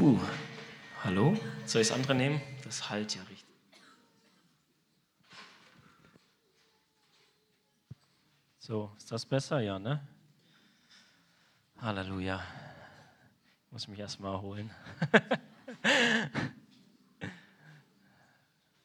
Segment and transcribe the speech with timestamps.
[0.00, 0.18] Uh,
[1.04, 1.36] hallo?
[1.66, 2.40] Soll ich das andere nehmen?
[2.64, 3.44] Das halt ja richtig.
[8.58, 9.60] So, ist das besser?
[9.60, 10.00] Ja, ne?
[11.82, 12.42] Halleluja.
[13.66, 14.70] Ich muss mich erstmal erholen.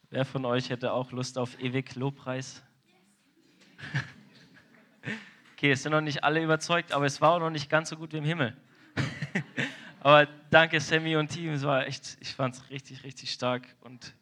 [0.10, 2.62] Wer von euch hätte auch Lust auf ewig Lobpreis?
[5.54, 7.96] Okay, es sind noch nicht alle überzeugt, aber es war auch noch nicht ganz so
[7.96, 8.58] gut wie im Himmel.
[10.06, 14.16] Aber danke Sammy und Team, es war echt, ich fand es richtig, richtig stark und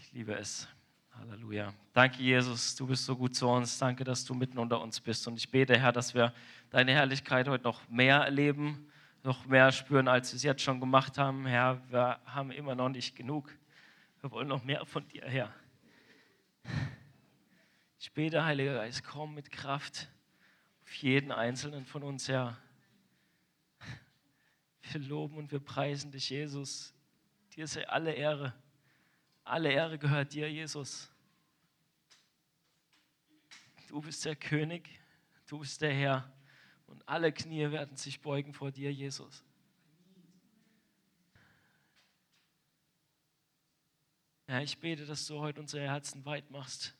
[0.00, 0.66] ich liebe es.
[1.12, 1.72] Halleluja.
[1.92, 3.78] Danke, Jesus, du bist so gut zu uns.
[3.78, 5.28] Danke, dass du mitten unter uns bist.
[5.28, 6.34] Und ich bete, Herr, dass wir
[6.70, 8.90] deine Herrlichkeit heute noch mehr erleben,
[9.22, 11.46] noch mehr spüren, als wir es jetzt schon gemacht haben.
[11.46, 13.56] Herr, wir haben immer noch nicht genug.
[14.20, 15.54] Wir wollen noch mehr von dir, Herr.
[18.00, 20.08] Ich bete, Heiliger Geist, komm mit Kraft
[20.82, 22.58] auf jeden einzelnen von uns, Herr.
[24.92, 26.92] Wir loben und wir preisen dich, Jesus.
[27.54, 28.54] Dir sei alle Ehre.
[29.44, 31.10] Alle Ehre gehört dir, Jesus.
[33.88, 34.88] Du bist der König,
[35.46, 36.32] du bist der Herr
[36.86, 39.44] und alle Knie werden sich beugen vor dir, Jesus.
[44.46, 46.94] Ja, ich bete, dass du heute unsere Herzen weit machst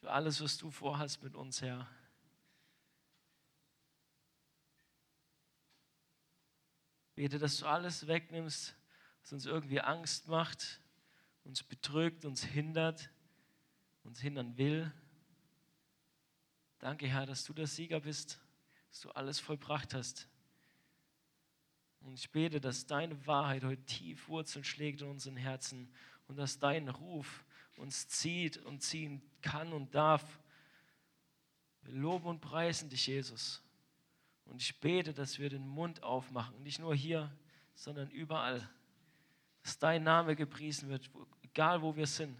[0.00, 1.88] für alles, was du vorhast mit uns, Herr.
[7.14, 8.74] Bete, dass du alles wegnimmst,
[9.20, 10.80] was uns irgendwie Angst macht,
[11.44, 13.10] uns betrügt, uns hindert,
[14.04, 14.92] uns hindern will.
[16.78, 18.40] Danke, Herr, dass du der Sieger bist,
[18.88, 20.28] dass du alles vollbracht hast.
[22.00, 25.92] Und ich bete, dass deine Wahrheit heute tief Wurzeln schlägt in unseren Herzen
[26.26, 27.44] und dass dein Ruf
[27.76, 30.40] uns zieht und ziehen kann und darf.
[31.82, 33.62] Wir loben und preisen dich, Jesus.
[34.44, 37.34] Und ich bete, dass wir den Mund aufmachen, nicht nur hier,
[37.74, 38.68] sondern überall.
[39.62, 41.10] Dass dein Name gepriesen wird,
[41.42, 42.36] egal wo wir sind,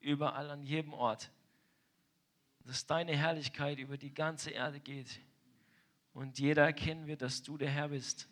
[0.00, 1.30] überall an jedem Ort.
[2.64, 5.20] Dass deine Herrlichkeit über die ganze Erde geht
[6.12, 8.28] und jeder erkennen wird, dass du der Herr bist.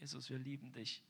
[0.00, 1.02] Jesus, wir lieben dich.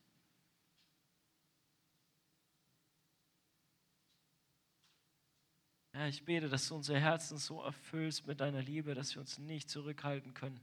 [5.98, 9.36] Herr, ich bete, dass du unsere Herzen so erfüllst mit deiner Liebe, dass wir uns
[9.36, 10.60] nicht zurückhalten können.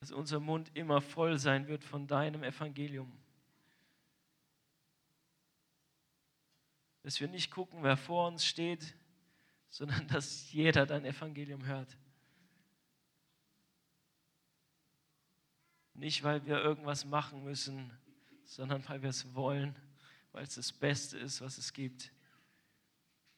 [0.00, 3.16] Dass unser Mund immer voll sein wird von deinem Evangelium.
[7.04, 8.96] Dass wir nicht gucken, wer vor uns steht,
[9.68, 11.96] sondern dass jeder dein Evangelium hört.
[15.94, 17.96] Nicht, weil wir irgendwas machen müssen,
[18.50, 19.76] sondern weil wir es wollen,
[20.32, 22.10] weil es das Beste ist, was es gibt.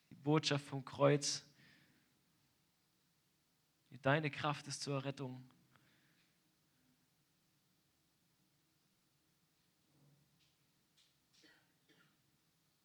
[0.08, 1.44] Die Botschaft vom Kreuz,
[4.00, 5.46] deine Kraft ist zur Errettung.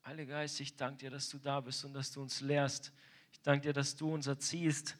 [0.04, 2.92] Heiliger Geist, ich danke dir, dass du da bist und dass du uns lehrst.
[3.32, 4.98] Ich danke dir, dass du uns erziehst.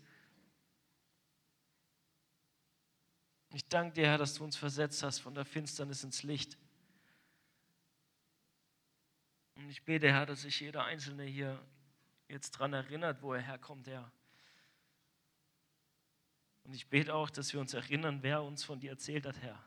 [3.54, 6.58] Ich danke dir, Herr, dass du uns versetzt hast von der Finsternis ins Licht.
[9.58, 11.60] Und ich bete, Herr, dass sich jeder Einzelne hier
[12.30, 14.12] jetzt daran erinnert, wo er herkommt, Herr.
[16.64, 19.62] Und ich bete auch, dass wir uns erinnern, wer uns von dir erzählt hat, Herr.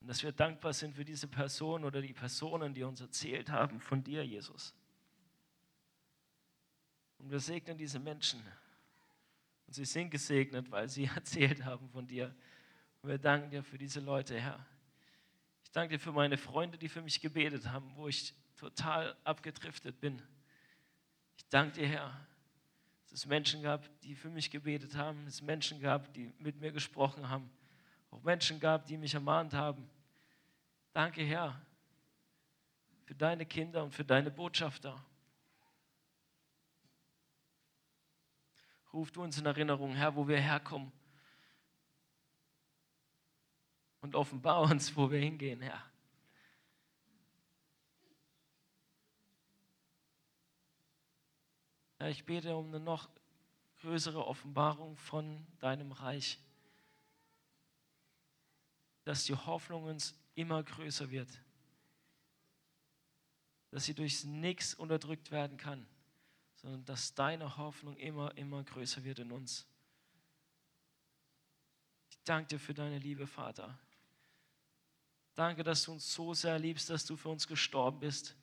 [0.00, 3.80] Und dass wir dankbar sind für diese Person oder die Personen, die uns erzählt haben
[3.80, 4.74] von dir, Jesus.
[7.18, 8.42] Und wir segnen diese Menschen.
[9.66, 12.34] Und sie sind gesegnet, weil sie erzählt haben von dir.
[13.00, 14.66] Und wir danken dir für diese Leute, Herr.
[15.72, 19.98] Ich danke dir für meine Freunde, die für mich gebetet haben, wo ich total abgedriftet
[20.00, 20.20] bin.
[21.34, 22.26] Ich danke dir, Herr,
[23.04, 26.60] dass es Menschen gab, die für mich gebetet haben, dass es Menschen gab, die mit
[26.60, 27.50] mir gesprochen haben,
[28.10, 29.88] auch Menschen gab, die mich ermahnt haben.
[30.92, 31.58] Danke, Herr,
[33.06, 35.02] für deine Kinder und für deine Botschafter.
[38.92, 40.92] Ruf du uns in Erinnerung, Herr, wo wir herkommen
[44.02, 45.82] und offenbar uns, wo wir hingehen, Herr.
[51.98, 53.08] Herr, ich bete um eine noch
[53.80, 56.38] größere Offenbarung von deinem Reich,
[59.04, 61.28] dass die Hoffnung uns immer größer wird,
[63.70, 65.86] dass sie durchs Nichts unterdrückt werden kann,
[66.56, 69.66] sondern dass deine Hoffnung immer, immer größer wird in uns.
[72.10, 73.78] Ich danke dir für deine Liebe, Vater.
[75.34, 78.36] Danke, dass du uns so sehr liebst, dass du für uns gestorben bist.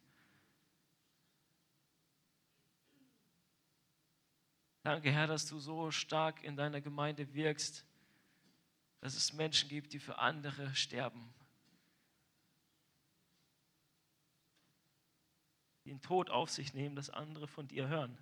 [4.82, 7.86] Danke, Herr, dass du so stark in deiner Gemeinde wirkst,
[9.02, 11.32] dass es Menschen gibt, die für andere sterben.
[15.86, 18.18] Die den Tod auf sich nehmen, dass andere von dir hören.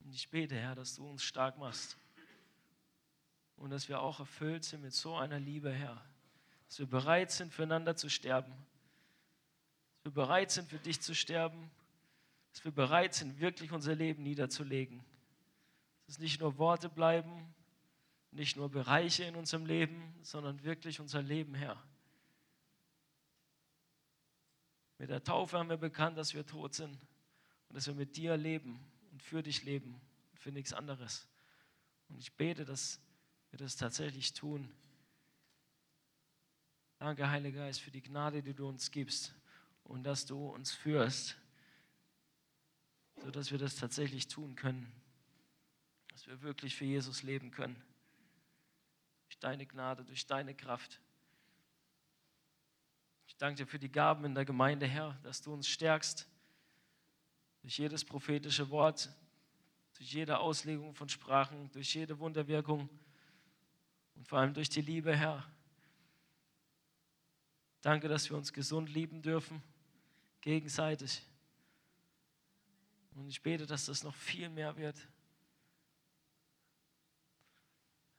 [0.00, 1.96] Und ich bete, Herr, dass du uns stark machst.
[3.56, 6.02] Und dass wir auch erfüllt sind mit so einer Liebe, Herr.
[6.68, 8.52] Dass wir bereit sind, füreinander zu sterben.
[9.96, 11.70] Dass wir bereit sind, für dich zu sterben.
[12.52, 15.02] Dass wir bereit sind, wirklich unser Leben niederzulegen.
[16.06, 17.54] Dass es nicht nur Worte bleiben,
[18.30, 21.82] nicht nur Bereiche in unserem Leben, sondern wirklich unser Leben, Herr.
[24.98, 26.98] Mit der Taufe haben wir bekannt, dass wir tot sind
[27.68, 28.80] und dass wir mit dir leben
[29.12, 30.00] und für dich leben
[30.32, 31.26] und für nichts anderes.
[32.08, 33.00] Und ich bete, dass
[33.50, 34.72] wir das tatsächlich tun.
[36.98, 39.34] Danke, Heiliger Geist, für die Gnade, die du uns gibst
[39.84, 41.36] und dass du uns führst,
[43.22, 44.90] sodass wir das tatsächlich tun können,
[46.08, 47.76] dass wir wirklich für Jesus leben können.
[49.26, 51.00] Durch deine Gnade, durch deine Kraft.
[53.26, 56.26] Ich danke dir für die Gaben in der Gemeinde, Herr, dass du uns stärkst
[57.60, 59.10] durch jedes prophetische Wort,
[59.98, 62.88] durch jede Auslegung von Sprachen, durch jede Wunderwirkung
[64.16, 65.46] und vor allem durch die Liebe, Herr.
[67.80, 69.62] Danke, dass wir uns gesund lieben dürfen,
[70.40, 71.22] gegenseitig.
[73.14, 74.96] Und ich bete, dass das noch viel mehr wird.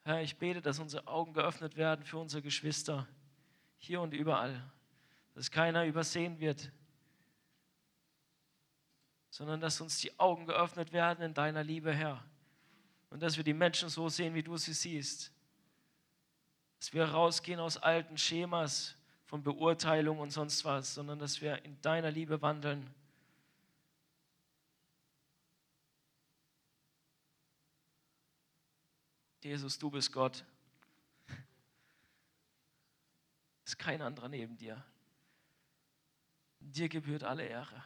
[0.04, 3.08] Herr, ich bete, dass unsere Augen geöffnet werden für unsere Geschwister,
[3.78, 4.72] hier und überall,
[5.34, 6.72] dass keiner übersehen wird,
[9.30, 12.24] sondern dass uns die Augen geöffnet werden in deiner Liebe, Herr.
[13.10, 15.32] Und dass wir die Menschen so sehen, wie du sie siehst.
[16.80, 18.96] Dass wir rausgehen aus alten Schemas
[19.26, 22.90] von Beurteilung und sonst was, sondern dass wir in deiner Liebe wandeln.
[29.44, 30.44] Jesus, du bist Gott.
[33.64, 34.84] Es ist kein anderer neben dir.
[36.60, 37.84] Dir gebührt alle Ehre.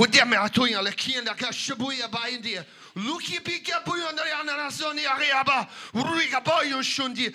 [0.00, 2.64] Udeme atunya lekienda kashabuya baindia.
[2.96, 5.66] Luki bika buyo ndari ananazoni ariaba.
[5.94, 7.30] Uriga boyo shundi.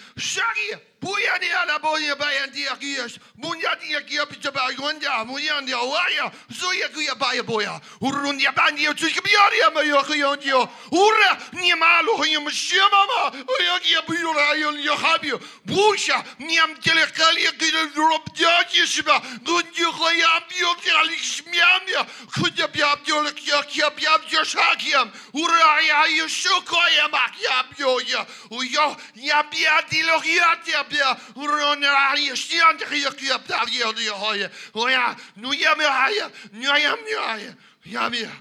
[1.06, 3.20] Buya ni ala boya bayan dia gias.
[3.38, 5.24] Munya dia kia pizza ba gonda.
[5.24, 6.32] Munya dia waya.
[6.50, 7.80] Zuya kia baya boya.
[8.02, 10.02] Urun ya ban dia tsuki biaria ma yo
[10.42, 10.66] kia.
[10.92, 13.38] Ura ni malo kia mshia mama.
[13.38, 15.38] Oya kia bura yo yo habio.
[15.68, 19.22] Busha ni am telekali kia drop dia shiba.
[19.46, 22.02] Gondio kia bio kia lishmiamia.
[22.34, 25.12] Kudia bia bio kia kia bia bio shakiam.
[25.36, 28.26] Ura ya yo shokoya mak ya bio ya.
[28.50, 31.88] Uyo ya bia dilogia dia der runde
[32.36, 37.38] stand der der ja nu ja mir ja
[37.84, 38.32] ja mir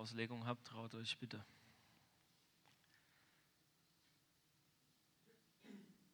[0.00, 1.44] Auslegung habt, traut euch bitte.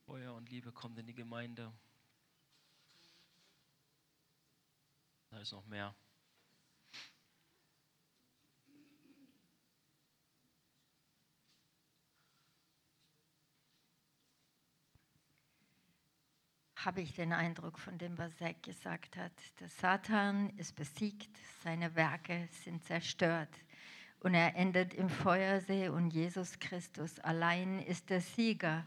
[0.05, 1.73] Feuer und Liebe kommt in die Gemeinde.
[5.31, 5.95] Da ist noch mehr.
[16.75, 19.33] habe ich den Eindruck von dem, was Zack gesagt hat.
[19.59, 23.66] Der Satan ist besiegt, seine Werke sind zerstört
[24.21, 28.85] und er endet im Feuersee und Jesus Christus allein ist der Sieger.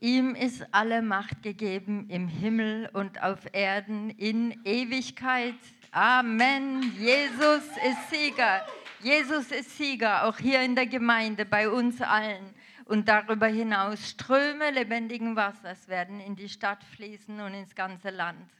[0.00, 5.54] Ihm ist alle Macht gegeben im Himmel und auf Erden in Ewigkeit.
[5.92, 6.92] Amen.
[6.98, 8.66] Jesus ist Sieger.
[9.00, 12.52] Jesus ist Sieger, auch hier in der Gemeinde, bei uns allen.
[12.84, 18.50] Und darüber hinaus Ströme lebendigen Wassers werden in die Stadt fließen und ins ganze Land.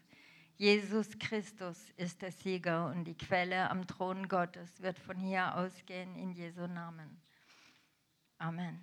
[0.62, 6.14] Jesus Christus ist der Sieger und die Quelle am Thron Gottes wird von hier ausgehen
[6.14, 7.20] in Jesu Namen.
[8.38, 8.78] Amen.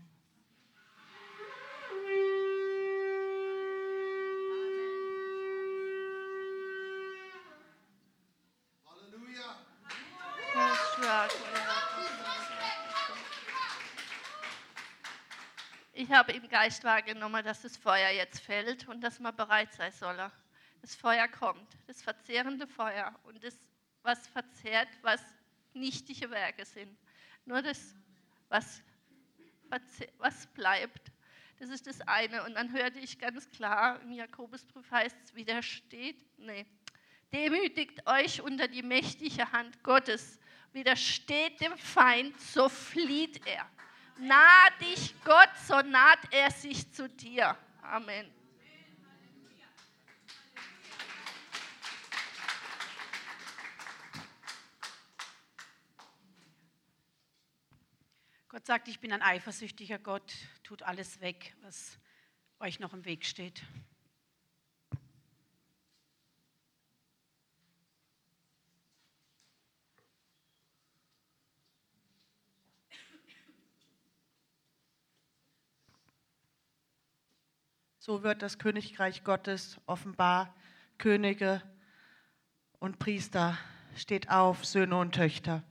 [15.94, 19.94] Ich habe im Geist wahrgenommen, dass das Feuer jetzt fällt und dass man bereit sein
[19.94, 20.30] soll.
[20.82, 23.56] Das Feuer kommt, das verzehrende Feuer und das,
[24.02, 25.22] was verzehrt, was
[25.74, 26.98] nichtige Werke sind.
[27.46, 27.96] Nur das,
[28.48, 28.82] was,
[30.18, 31.12] was bleibt,
[31.60, 32.44] das ist das eine.
[32.44, 36.66] Und dann hörte ich ganz klar, im Jakobusbrief heißt es, widersteht, nee,
[37.34, 40.40] demütigt euch unter die mächtige Hand Gottes,
[40.72, 43.70] widersteht dem Feind, so flieht er.
[44.18, 47.58] Nah dich Gott, so naht er sich zu dir.
[47.82, 48.39] Amen.
[58.52, 62.00] Gott sagt, ich bin ein eifersüchtiger Gott, tut alles weg, was
[62.60, 63.62] euch noch im Weg steht.
[78.00, 80.56] So wird das Königreich Gottes offenbar.
[80.98, 81.62] Könige
[82.80, 83.60] und Priester,
[83.96, 85.64] steht auf, Söhne und Töchter.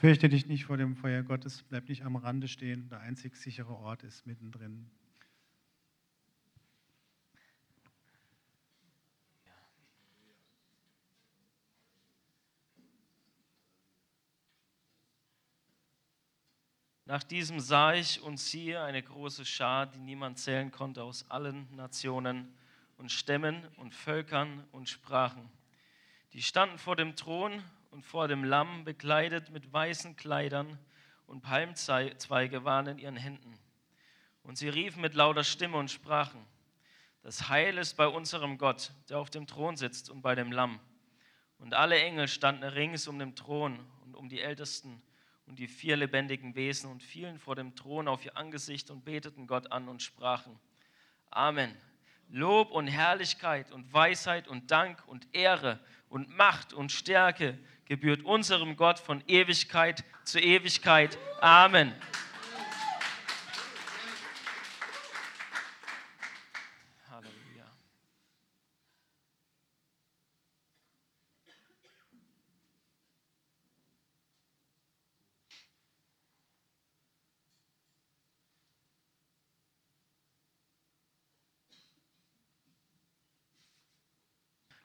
[0.00, 3.74] Fürchte dich nicht vor dem Feuer Gottes, bleib nicht am Rande stehen, der einzig sichere
[3.74, 4.88] Ort ist mittendrin.
[17.04, 21.74] Nach diesem sah ich und siehe eine große Schar, die niemand zählen konnte, aus allen
[21.74, 22.54] Nationen
[22.98, 25.50] und Stämmen und Völkern und Sprachen.
[26.34, 30.78] Die standen vor dem Thron und vor dem Lamm, bekleidet mit weißen Kleidern,
[31.28, 33.58] und Palmzweige waren in ihren Händen.
[34.42, 36.44] Und sie riefen mit lauter Stimme und sprachen,
[37.22, 40.80] das Heil ist bei unserem Gott, der auf dem Thron sitzt und bei dem Lamm.
[41.58, 45.02] Und alle Engel standen rings um den Thron und um die Ältesten
[45.44, 49.46] und die vier lebendigen Wesen und fielen vor dem Thron auf ihr Angesicht und beteten
[49.46, 50.58] Gott an und sprachen,
[51.30, 51.76] Amen.
[52.30, 58.76] Lob und Herrlichkeit und Weisheit und Dank und Ehre und Macht und Stärke gebührt unserem
[58.76, 61.18] Gott von Ewigkeit zu Ewigkeit.
[61.40, 61.94] Amen.
[67.10, 67.64] Halleluja.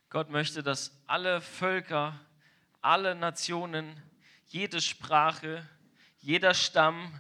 [0.10, 2.18] Gott möchte, dass alle Völker,
[2.84, 4.02] alle Nationen,
[4.48, 5.68] jede Sprache,
[6.20, 7.20] jeder Stamm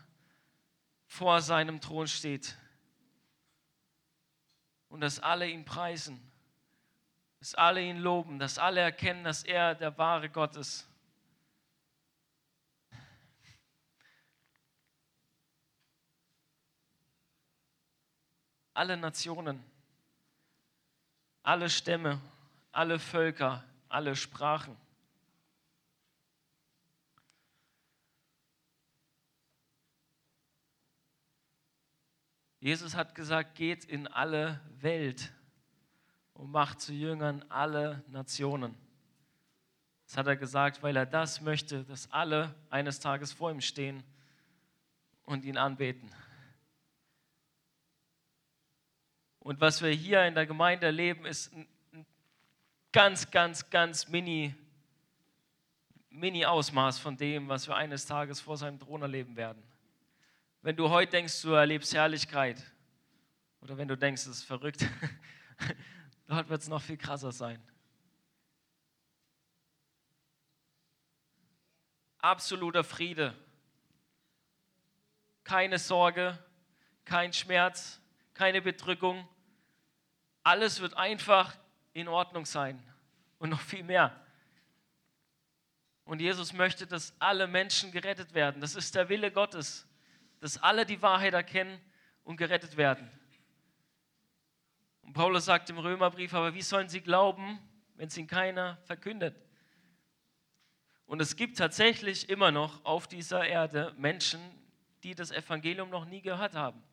[1.08, 2.58] vor seinem Thron steht.
[4.89, 6.20] Und dass alle ihn preisen,
[7.39, 10.88] dass alle ihn loben, dass alle erkennen, dass er der wahre Gott ist.
[18.74, 19.63] Alle Nationen,
[21.41, 22.20] alle Stämme,
[22.72, 24.83] alle Völker, alle Sprachen.
[32.63, 35.34] Jesus hat gesagt, geht in alle Welt
[36.34, 38.73] und macht zu Jüngern alle Nationen.
[40.06, 44.02] Das hat er gesagt, weil er das möchte, dass alle eines Tages vor ihm stehen
[45.23, 46.10] und ihn anbeten.
[49.39, 51.67] Und was wir hier in der Gemeinde erleben, ist ein
[52.93, 54.56] ganz, ganz, ganz mini,
[56.10, 59.62] mini Ausmaß von dem, was wir eines Tages vor seinem Thron erleben werden.
[60.63, 62.63] Wenn du heute denkst, du erlebst Herrlichkeit,
[63.60, 64.88] oder wenn du denkst, es ist verrückt,
[66.28, 67.62] dort wird es noch viel krasser sein.
[72.19, 73.36] Absoluter Friede.
[75.43, 76.39] Keine Sorge,
[77.04, 77.99] kein Schmerz,
[78.34, 79.28] keine Bedrückung.
[80.43, 81.58] Alles wird einfach
[81.91, 82.82] in Ordnung sein
[83.38, 84.17] und noch viel mehr.
[86.06, 88.62] Und Jesus möchte, dass alle Menschen gerettet werden.
[88.62, 89.86] Das ist der Wille Gottes
[90.43, 91.79] dass alle die Wahrheit erkennen
[92.25, 93.10] und gerettet werden.
[95.03, 97.60] Und Paulus sagt im Römerbrief, aber wie sollen sie glauben,
[97.95, 99.41] wenn es ihnen keiner verkündet?
[101.06, 104.41] Und es gibt tatsächlich immer noch auf dieser Erde Menschen,
[105.03, 106.84] die das Evangelium noch nie gehört haben.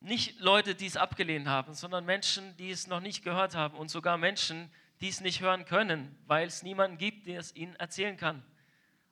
[0.00, 3.90] Nicht Leute, die es abgelehnt haben, sondern Menschen, die es noch nicht gehört haben und
[3.90, 8.18] sogar Menschen, die es nicht hören können, weil es niemanden gibt, der es ihnen erzählen
[8.18, 8.44] kann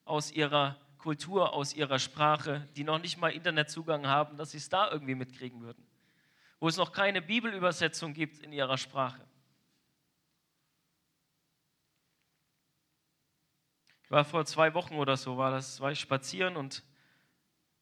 [0.05, 4.69] aus ihrer Kultur, aus ihrer Sprache, die noch nicht mal Internetzugang haben, dass sie es
[4.69, 5.87] da irgendwie mitkriegen würden.
[6.61, 9.21] Wo es noch keine Bibelübersetzung gibt in ihrer Sprache.
[14.05, 16.83] Ich war vor zwei Wochen oder so, war das, war ich spazieren und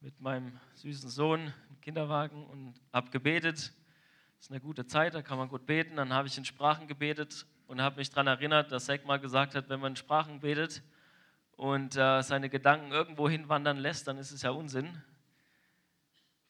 [0.00, 3.56] mit meinem süßen Sohn im Kinderwagen und habe gebetet.
[3.56, 5.94] Das ist eine gute Zeit, da kann man gut beten.
[5.94, 9.54] Dann habe ich in Sprachen gebetet und habe mich daran erinnert, dass Zack mal gesagt
[9.54, 10.82] hat, wenn man in Sprachen betet,
[11.62, 15.00] und äh, seine Gedanken irgendwo hinwandern lässt, dann ist es ja Unsinn.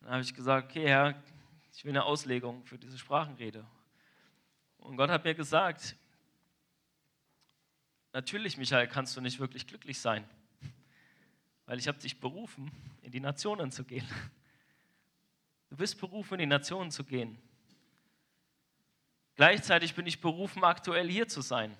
[0.00, 1.22] Dann habe ich gesagt, okay Herr,
[1.74, 3.62] ich will eine Auslegung für diese Sprachenrede.
[4.78, 5.96] Und Gott hat mir gesagt,
[8.14, 10.26] natürlich Michael, kannst du nicht wirklich glücklich sein,
[11.66, 12.72] weil ich habe dich berufen,
[13.02, 14.08] in die Nationen zu gehen.
[15.68, 17.36] Du bist berufen, in die Nationen zu gehen.
[19.34, 21.76] Gleichzeitig bin ich berufen, aktuell hier zu sein.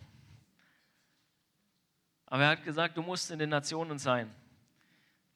[2.33, 4.35] Aber er hat gesagt, du musst in den Nationen sein.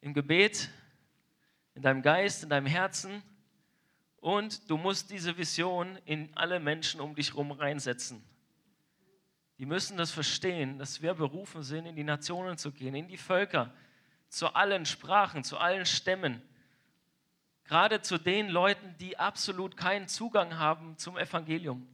[0.01, 0.67] Im Gebet,
[1.75, 3.21] in deinem Geist, in deinem Herzen.
[4.19, 8.23] Und du musst diese Vision in alle Menschen um dich herum reinsetzen.
[9.59, 13.17] Die müssen das verstehen, dass wir berufen sind, in die Nationen zu gehen, in die
[13.17, 13.71] Völker,
[14.27, 16.41] zu allen Sprachen, zu allen Stämmen.
[17.65, 21.87] Gerade zu den Leuten, die absolut keinen Zugang haben zum Evangelium.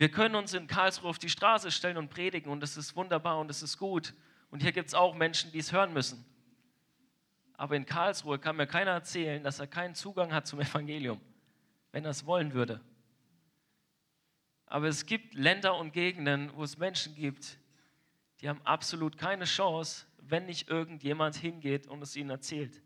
[0.00, 3.38] Wir können uns in Karlsruhe auf die Straße stellen und predigen und das ist wunderbar
[3.38, 4.14] und das ist gut.
[4.50, 6.24] Und hier gibt es auch Menschen, die es hören müssen.
[7.52, 11.20] Aber in Karlsruhe kann mir keiner erzählen, dass er keinen Zugang hat zum Evangelium,
[11.92, 12.80] wenn er es wollen würde.
[14.64, 17.58] Aber es gibt Länder und Gegenden, wo es Menschen gibt,
[18.40, 22.80] die haben absolut keine Chance, wenn nicht irgendjemand hingeht und es ihnen erzählt.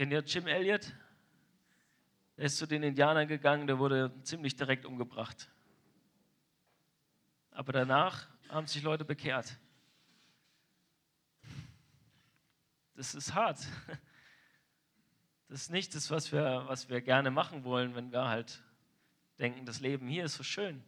[0.00, 0.94] Kennt ihr Jim Elliot?
[2.38, 5.50] Der ist zu den Indianern gegangen, der wurde ziemlich direkt umgebracht.
[7.50, 9.58] Aber danach haben sich Leute bekehrt.
[12.94, 13.58] Das ist hart.
[15.48, 18.62] Das ist nicht das, was wir, was wir gerne machen wollen, wenn wir halt
[19.38, 20.82] denken, das Leben hier ist so schön.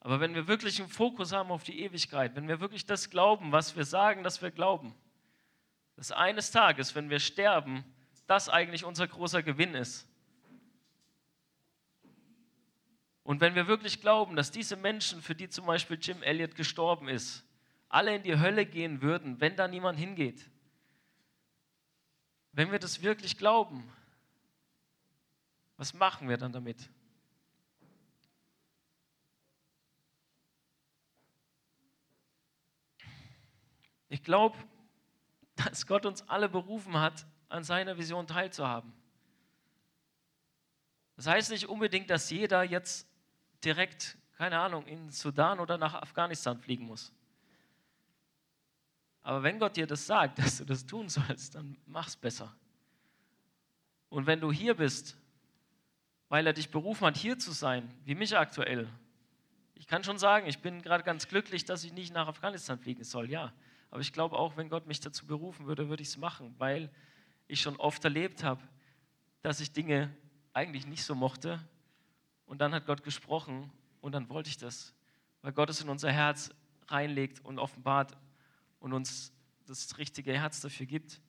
[0.00, 3.52] Aber wenn wir wirklich einen Fokus haben auf die Ewigkeit, wenn wir wirklich das glauben,
[3.52, 4.94] was wir sagen, dass wir glauben,
[6.00, 7.84] dass eines Tages, wenn wir sterben,
[8.26, 10.08] das eigentlich unser großer Gewinn ist.
[13.22, 17.06] Und wenn wir wirklich glauben, dass diese Menschen, für die zum Beispiel Jim Elliot gestorben
[17.06, 17.44] ist,
[17.90, 20.48] alle in die Hölle gehen würden, wenn da niemand hingeht,
[22.52, 23.86] wenn wir das wirklich glauben,
[25.76, 26.88] was machen wir dann damit?
[34.08, 34.56] Ich glaube,
[35.64, 38.92] dass Gott uns alle berufen hat, an seiner Vision teilzuhaben.
[41.16, 43.06] Das heißt nicht unbedingt, dass jeder jetzt
[43.64, 47.12] direkt, keine Ahnung, in Sudan oder nach Afghanistan fliegen muss.
[49.22, 52.54] Aber wenn Gott dir das sagt, dass du das tun sollst, dann mach's besser.
[54.08, 55.16] Und wenn du hier bist,
[56.28, 58.88] weil er dich berufen hat, hier zu sein, wie mich aktuell,
[59.74, 63.04] ich kann schon sagen, ich bin gerade ganz glücklich, dass ich nicht nach Afghanistan fliegen
[63.04, 63.52] soll, ja.
[63.90, 66.90] Aber ich glaube auch, wenn Gott mich dazu berufen würde, würde ich es machen, weil
[67.48, 68.62] ich schon oft erlebt habe,
[69.42, 70.14] dass ich Dinge
[70.52, 71.60] eigentlich nicht so mochte.
[72.46, 74.94] Und dann hat Gott gesprochen und dann wollte ich das,
[75.42, 76.50] weil Gott es in unser Herz
[76.86, 78.16] reinlegt und offenbart
[78.78, 79.32] und uns
[79.66, 81.20] das richtige Herz dafür gibt.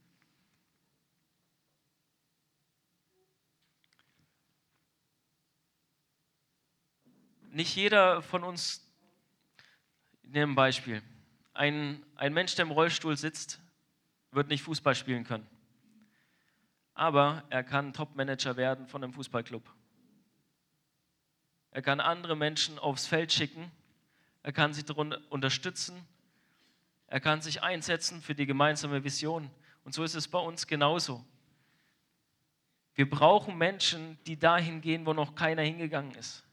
[7.50, 8.88] Nicht jeder von uns,
[10.24, 11.04] ich nehme ein Beispiel,
[11.53, 13.59] ein, ein Mensch, der im Rollstuhl sitzt,
[14.31, 15.47] wird nicht Fußball spielen können.
[16.93, 19.63] Aber er kann Topmanager werden von einem Fußballclub.
[21.71, 23.71] Er kann andere Menschen aufs Feld schicken.
[24.43, 26.05] Er kann sie darunter unterstützen.
[27.07, 29.49] Er kann sich einsetzen für die gemeinsame Vision.
[29.83, 31.25] Und so ist es bei uns genauso.
[32.93, 36.43] Wir brauchen Menschen, die dahin gehen, wo noch keiner hingegangen ist.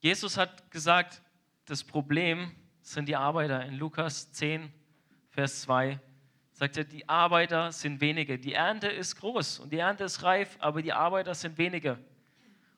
[0.00, 1.22] Jesus hat gesagt,
[1.70, 2.50] das Problem
[2.82, 3.64] sind die Arbeiter.
[3.64, 4.72] In Lukas 10,
[5.28, 6.00] Vers 2
[6.50, 8.40] sagt er, die Arbeiter sind wenige.
[8.40, 11.96] Die Ernte ist groß und die Ernte ist reif, aber die Arbeiter sind wenige.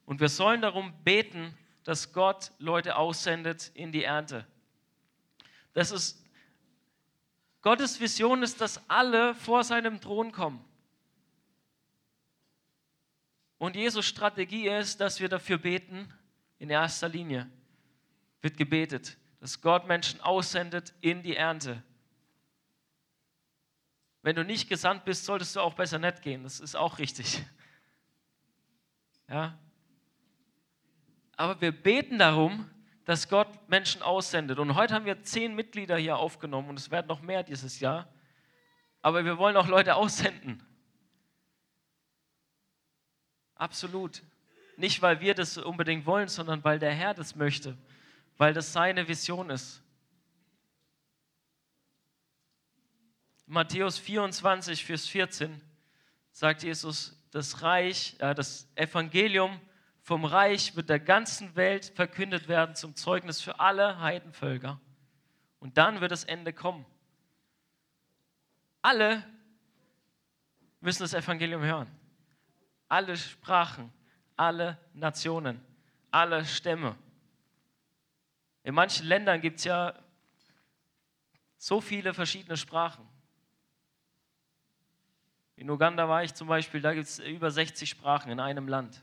[0.05, 4.46] Und wir sollen darum beten, dass Gott Leute aussendet in die Ernte.
[5.72, 6.22] Das ist
[7.62, 10.62] Gottes Vision ist, dass alle vor seinem Thron kommen.
[13.57, 16.12] Und Jesus Strategie ist, dass wir dafür beten,
[16.59, 17.50] in erster Linie
[18.42, 21.83] wird gebetet, dass Gott Menschen aussendet in die Ernte.
[24.20, 26.42] Wenn du nicht gesandt bist, solltest du auch besser nicht gehen.
[26.42, 27.42] Das ist auch richtig.
[29.28, 29.59] Ja,
[31.37, 32.70] aber wir beten darum,
[33.05, 34.61] dass Gott Menschen aussendet.
[34.61, 38.09] Und heute haben wir zehn Mitglieder hier aufgenommen und es werden noch mehr dieses Jahr.
[39.00, 40.62] Aber wir wollen auch Leute aussenden.
[43.57, 44.22] Absolut.
[44.76, 47.76] Nicht, weil wir das unbedingt wollen, sondern weil der Herr das möchte,
[48.42, 49.85] weil das seine Vision ist.
[53.46, 55.61] Matthäus 24, Vers 14
[56.33, 59.61] sagt Jesus, das Reich, äh, das Evangelium
[60.00, 64.81] vom Reich wird der ganzen Welt verkündet werden zum Zeugnis für alle Heidenvölker.
[65.61, 66.85] Und dann wird das Ende kommen.
[68.81, 69.22] Alle
[70.81, 71.88] müssen das Evangelium hören.
[72.88, 73.92] Alle Sprachen,
[74.37, 75.64] alle Nationen,
[76.11, 76.96] alle Stämme.
[78.62, 79.94] In manchen Ländern gibt es ja
[81.57, 83.07] so viele verschiedene Sprachen.
[85.57, 89.03] In Uganda war ich zum Beispiel, da gibt es über 60 Sprachen in einem Land.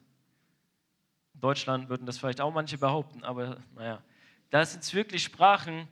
[1.34, 4.02] Deutschland würden das vielleicht auch manche behaupten, aber naja.
[4.50, 5.88] Da sind es wirklich Sprachen,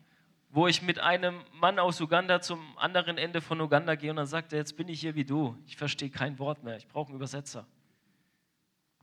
[0.50, 4.28] wo ich mit einem Mann aus Uganda zum anderen Ende von Uganda gehe und dann
[4.28, 7.10] sagt er, jetzt bin ich hier wie du, ich verstehe kein Wort mehr, ich brauche
[7.10, 7.66] einen Übersetzer.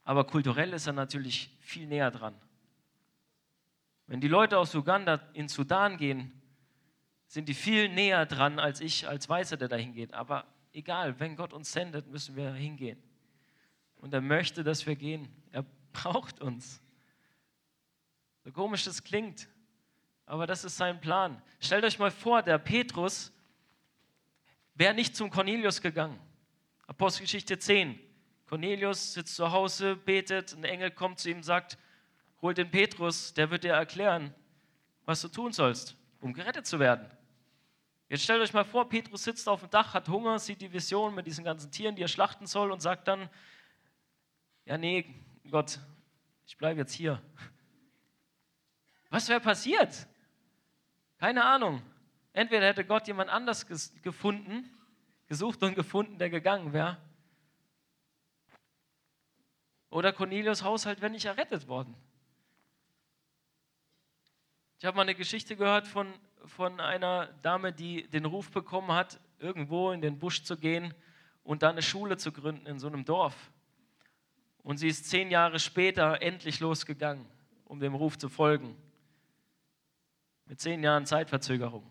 [0.03, 2.35] Aber kulturell ist er natürlich viel näher dran.
[4.07, 6.33] Wenn die Leute aus Uganda in Sudan gehen,
[7.27, 10.13] sind die viel näher dran als ich als Weißer, der dahin geht.
[10.13, 13.03] Aber egal, wenn Gott uns sendet, müssen wir hingehen.
[13.97, 15.29] Und er möchte, dass wir gehen.
[15.51, 16.83] Er braucht uns.
[18.45, 19.49] So komisch das klingt,
[20.27, 21.41] aber das ist sein Plan.
[21.61, 23.33] Stellt euch mal vor, der Petrus
[24.75, 26.19] wäre nicht zum Cornelius gegangen.
[26.87, 27.99] Apostelgeschichte 10.
[28.47, 31.79] Cornelius sitzt zu Hause, betet, ein Engel kommt zu ihm und sagt,
[32.45, 34.35] hol den Petrus, der wird dir erklären,
[35.07, 37.11] was du tun sollst, um gerettet zu werden.
[38.11, 41.15] Jetzt stellt euch mal vor, Petrus sitzt auf dem Dach, hat Hunger, sieht die Vision
[41.15, 43.31] mit diesen ganzen Tieren, die er schlachten soll und sagt dann,
[44.67, 45.07] ja nee,
[45.51, 45.79] Gott,
[46.47, 47.23] ich bleibe jetzt hier.
[49.09, 50.07] Was wäre passiert?
[51.17, 51.81] Keine Ahnung.
[52.35, 53.67] Entweder hätte Gott jemand anders
[54.03, 54.69] gefunden,
[55.29, 56.99] gesucht und gefunden, der gegangen wäre.
[59.89, 61.97] Oder Cornelius Haushalt wäre nicht errettet worden.
[64.79, 66.13] Ich habe mal eine Geschichte gehört von,
[66.47, 70.93] von einer Dame, die den Ruf bekommen hat, irgendwo in den Busch zu gehen
[71.43, 73.35] und da eine Schule zu gründen in so einem Dorf.
[74.63, 77.27] Und sie ist zehn Jahre später endlich losgegangen,
[77.67, 78.77] um dem Ruf zu folgen.
[80.47, 81.83] Mit zehn Jahren Zeitverzögerung.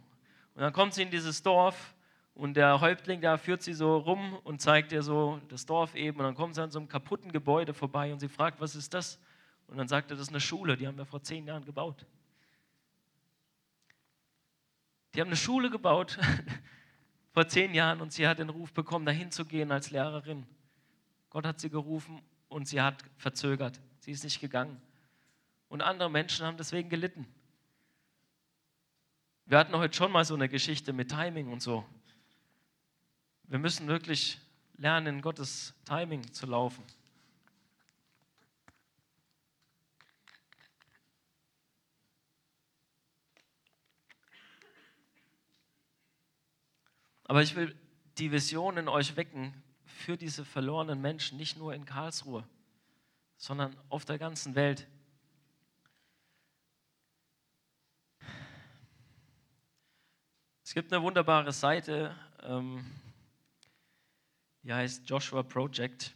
[0.55, 1.95] Und dann kommt sie in dieses Dorf
[2.35, 6.19] und der Häuptling da führt sie so rum und zeigt ihr so das Dorf eben.
[6.19, 8.93] Und dann kommt sie an so einem kaputten Gebäude vorbei und sie fragt, was ist
[8.93, 9.19] das?
[9.67, 12.05] Und dann sagt er, das ist eine Schule, die haben wir vor zehn Jahren gebaut.
[15.13, 16.17] Die haben eine Schule gebaut
[17.33, 20.45] vor zehn Jahren und sie hat den Ruf bekommen, dahin zu gehen als Lehrerin.
[21.29, 23.79] Gott hat sie gerufen und sie hat verzögert.
[23.99, 24.81] Sie ist nicht gegangen.
[25.67, 27.27] Und andere Menschen haben deswegen gelitten.
[29.45, 31.85] Wir hatten heute schon mal so eine Geschichte mit Timing und so.
[33.43, 34.39] Wir müssen wirklich
[34.77, 36.83] lernen, in Gottes Timing zu laufen.
[47.33, 47.75] Aber ich will
[48.19, 52.47] die Vision in euch wecken für diese verlorenen Menschen, nicht nur in Karlsruhe,
[53.37, 54.87] sondern auf der ganzen Welt.
[60.63, 62.85] Es gibt eine wunderbare Seite, ähm,
[64.61, 66.13] die heißt Joshua Project.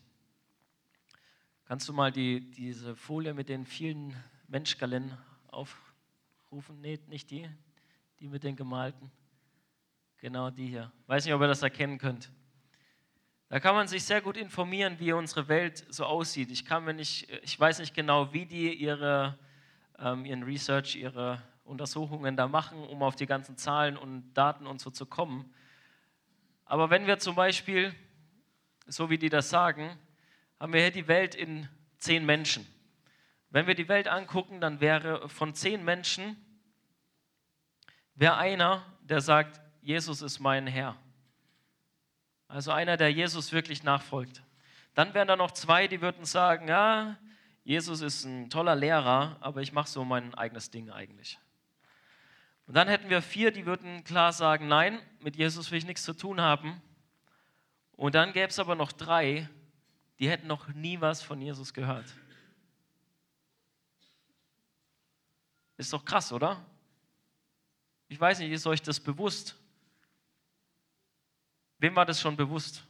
[1.65, 4.15] Kannst du mal die, diese Folie mit den vielen
[4.47, 6.79] Menschgallen aufrufen?
[6.79, 7.49] Nee, nicht die,
[8.19, 9.09] die mit den gemalten.
[10.27, 10.91] Genau die hier.
[11.05, 12.29] Weiß nicht, ob ihr das erkennen könnt.
[13.47, 16.51] Da kann man sich sehr gut informieren, wie unsere Welt so aussieht.
[16.51, 19.39] Ich, kann mir nicht, ich weiß nicht genau, wie die ihre,
[19.97, 24.81] ähm, ihren Research, ihre Untersuchungen da machen, um auf die ganzen Zahlen und Daten und
[24.81, 25.49] so zu kommen.
[26.65, 27.95] Aber wenn wir zum Beispiel,
[28.85, 29.97] so wie die das sagen,
[30.59, 32.67] haben wir hier die Welt in zehn Menschen.
[33.49, 36.35] Wenn wir die Welt angucken, dann wäre von zehn Menschen,
[38.15, 40.97] wäre einer, der sagt, Jesus ist mein Herr.
[42.49, 44.43] Also einer, der Jesus wirklich nachfolgt.
[44.95, 47.17] Dann wären da noch zwei, die würden sagen, ja,
[47.63, 51.39] Jesus ist ein toller Lehrer, aber ich mache so mein eigenes Ding eigentlich.
[52.65, 56.03] Und dann hätten wir vier, die würden klar sagen, nein, mit Jesus will ich nichts
[56.03, 56.81] zu tun haben.
[57.93, 59.47] Und dann gäbe es aber noch drei,
[60.19, 62.13] die hätten noch nie was von Jesus gehört.
[65.77, 66.61] Ist doch krass, oder?
[68.09, 69.55] Ich weiß nicht, ist euch das bewusst?
[71.79, 72.83] Wem war das schon bewusst?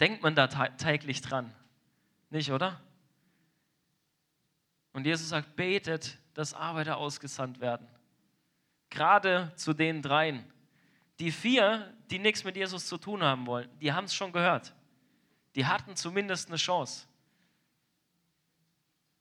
[0.00, 1.54] Denkt man da täglich dran?
[2.30, 2.80] Nicht, oder?
[4.92, 7.88] Und Jesus sagt, betet, dass Arbeiter ausgesandt werden.
[8.90, 10.44] Gerade zu den dreien.
[11.20, 14.74] Die vier, die nichts mit Jesus zu tun haben wollen, die haben es schon gehört.
[15.54, 17.06] Die hatten zumindest eine Chance.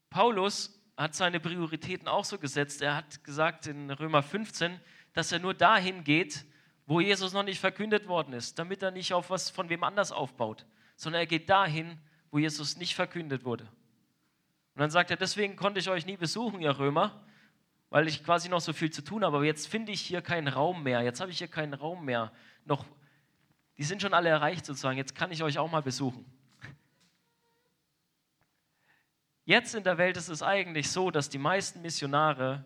[0.09, 2.81] Paulus hat seine Prioritäten auch so gesetzt.
[2.81, 4.79] Er hat gesagt in Römer 15,
[5.13, 6.45] dass er nur dahin geht,
[6.85, 10.11] wo Jesus noch nicht verkündet worden ist, damit er nicht auf was von wem anders
[10.11, 11.97] aufbaut, sondern er geht dahin,
[12.31, 13.63] wo Jesus nicht verkündet wurde.
[13.63, 17.23] Und dann sagt er, deswegen konnte ich euch nie besuchen, ihr Römer,
[17.89, 20.47] weil ich quasi noch so viel zu tun habe, aber jetzt finde ich hier keinen
[20.47, 22.31] Raum mehr, jetzt habe ich hier keinen Raum mehr.
[22.65, 22.85] Noch,
[23.77, 26.25] die sind schon alle erreicht sozusagen, jetzt kann ich euch auch mal besuchen.
[29.45, 32.65] Jetzt in der Welt ist es eigentlich so, dass die meisten Missionare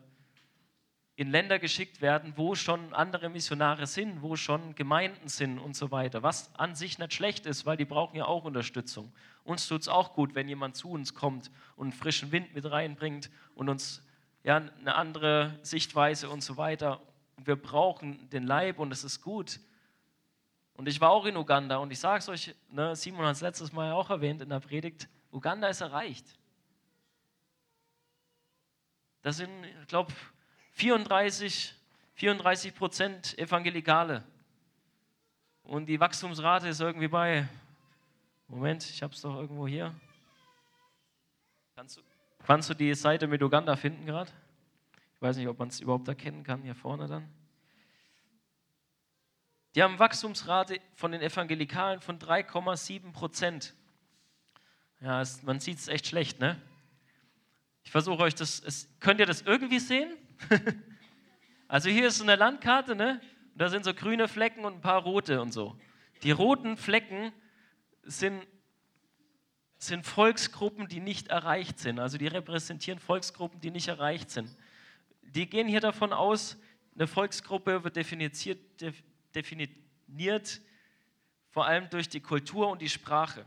[1.17, 5.89] in Länder geschickt werden, wo schon andere Missionare sind, wo schon Gemeinden sind und so
[5.89, 6.21] weiter.
[6.21, 9.11] Was an sich nicht schlecht ist, weil die brauchen ja auch Unterstützung.
[9.43, 13.31] Uns tut es auch gut, wenn jemand zu uns kommt und frischen Wind mit reinbringt
[13.55, 14.03] und uns
[14.43, 17.01] ja, eine andere Sichtweise und so weiter.
[17.43, 19.59] Wir brauchen den Leib und es ist gut.
[20.75, 23.41] Und ich war auch in Uganda und ich sage es euch, ne, Simon hat es
[23.41, 26.27] letztes Mal auch erwähnt in der Predigt, Uganda ist erreicht.
[29.23, 29.49] Das sind,
[29.81, 30.13] ich glaube,
[30.77, 31.73] 34,
[32.13, 34.23] 34 Prozent Evangelikale.
[35.63, 37.47] Und die Wachstumsrate ist irgendwie bei,
[38.47, 39.93] Moment, ich habe es doch irgendwo hier.
[41.75, 42.01] Kannst du,
[42.45, 44.31] kannst du die Seite mit Uganda finden gerade?
[45.15, 47.27] Ich weiß nicht, ob man es überhaupt erkennen kann, hier vorne dann.
[49.73, 53.73] Die haben Wachstumsrate von den Evangelikalen von 3,7 Prozent.
[55.01, 56.61] Ja, es, man sieht es echt schlecht, ne?
[57.83, 60.15] Ich versuche euch das, es, könnt ihr das irgendwie sehen?
[61.67, 63.21] also hier ist so eine Landkarte, ne?
[63.53, 65.79] Und da sind so grüne Flecken und ein paar rote und so.
[66.23, 67.31] Die roten Flecken
[68.03, 68.45] sind,
[69.77, 71.99] sind Volksgruppen, die nicht erreicht sind.
[71.99, 74.55] Also die repräsentieren Volksgruppen, die nicht erreicht sind.
[75.21, 76.57] Die gehen hier davon aus,
[76.95, 78.33] eine Volksgruppe wird definiert,
[79.35, 80.61] definiert
[81.49, 83.45] vor allem durch die Kultur und die Sprache.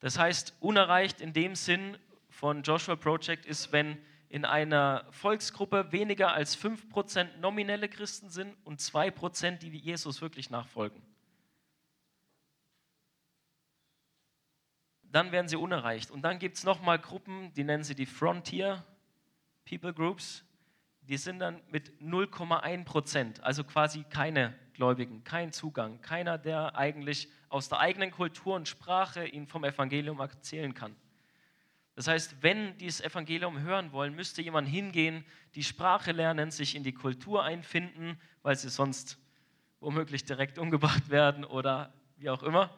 [0.00, 1.96] Das heißt, unerreicht in dem Sinn
[2.28, 3.98] von Joshua Project ist, wenn
[4.32, 11.02] in einer Volksgruppe weniger als 5% nominelle Christen sind und 2%, die Jesus wirklich nachfolgen.
[15.02, 16.10] Dann werden sie unerreicht.
[16.10, 18.82] Und dann gibt es nochmal Gruppen, die nennen sie die Frontier
[19.68, 20.46] People Groups.
[21.02, 27.68] Die sind dann mit 0,1%, also quasi keine Gläubigen, kein Zugang, keiner, der eigentlich aus
[27.68, 30.96] der eigenen Kultur und Sprache ihnen vom Evangelium erzählen kann.
[31.94, 35.24] Das heißt, wenn die das Evangelium hören wollen, müsste jemand hingehen,
[35.54, 39.18] die Sprache lernen, sich in die Kultur einfinden, weil sie sonst
[39.80, 42.74] womöglich direkt umgebracht werden oder wie auch immer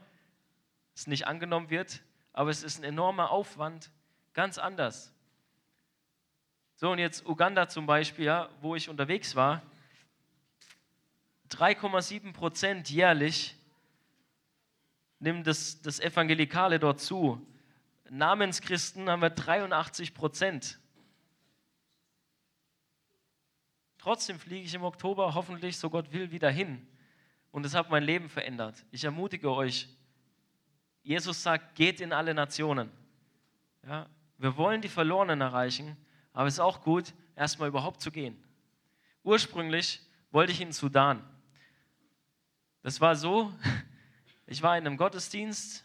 [0.94, 2.02] es nicht angenommen wird.
[2.32, 3.90] Aber es ist ein enormer Aufwand,
[4.32, 5.12] ganz anders.
[6.76, 9.62] So, und jetzt Uganda zum Beispiel, ja, wo ich unterwegs war,
[11.50, 13.54] 3,7 Prozent jährlich
[15.20, 17.46] nimmt das, das Evangelikale dort zu.
[18.10, 20.78] Namenschristen haben wir 83 Prozent.
[23.98, 26.86] Trotzdem fliege ich im Oktober hoffentlich, so Gott will, wieder hin.
[27.50, 28.84] Und es hat mein Leben verändert.
[28.90, 29.88] Ich ermutige euch.
[31.02, 32.90] Jesus sagt, geht in alle Nationen.
[33.86, 35.96] Ja, wir wollen die Verlorenen erreichen,
[36.32, 38.42] aber es ist auch gut, erstmal überhaupt zu gehen.
[39.22, 41.22] Ursprünglich wollte ich in Sudan.
[42.82, 43.52] Das war so,
[44.46, 45.83] ich war in einem Gottesdienst.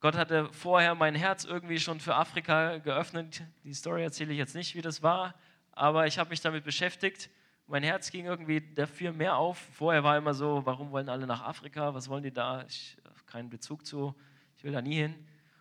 [0.00, 3.42] Gott hatte vorher mein Herz irgendwie schon für Afrika geöffnet.
[3.64, 5.34] Die Story erzähle ich jetzt nicht, wie das war,
[5.72, 7.30] aber ich habe mich damit beschäftigt.
[7.66, 9.58] Mein Herz ging irgendwie dafür mehr auf.
[9.72, 11.94] Vorher war immer so, warum wollen alle nach Afrika?
[11.94, 12.64] Was wollen die da?
[12.68, 14.14] Ich habe keinen Bezug zu.
[14.56, 15.14] Ich will da nie hin.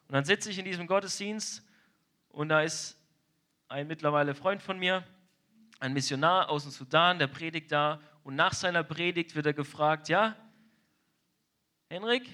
[0.07, 1.63] Und dann sitze ich in diesem Gottesdienst
[2.29, 2.97] und da ist
[3.69, 5.03] ein mittlerweile Freund von mir,
[5.79, 10.09] ein Missionar aus dem Sudan, der predigt da und nach seiner Predigt wird er gefragt,
[10.09, 10.35] ja,
[11.89, 12.29] Henrik,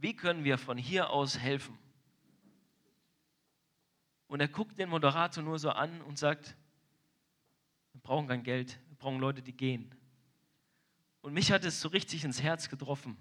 [0.00, 1.78] wie können wir von hier aus helfen?
[4.26, 6.56] Und er guckt den Moderator nur so an und sagt,
[7.92, 9.94] wir brauchen kein Geld, wir brauchen Leute, die gehen.
[11.20, 13.16] Und mich hat es so richtig ins Herz getroffen.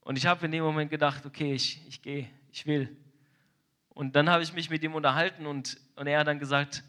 [0.00, 2.96] Und ich habe in dem Moment gedacht, okay, ich, ich gehe, ich will.
[3.90, 6.82] Und dann habe ich mich mit ihm unterhalten und, und er hat dann gesagt,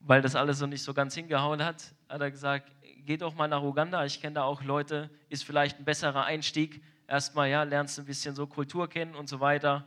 [0.00, 3.48] weil das alles so nicht so ganz hingehauen hat, hat er gesagt, geh doch mal
[3.48, 6.82] nach Uganda, ich kenne da auch Leute, ist vielleicht ein besserer Einstieg.
[7.06, 9.84] Erstmal, ja, lernst ein bisschen so Kultur kennen und so weiter.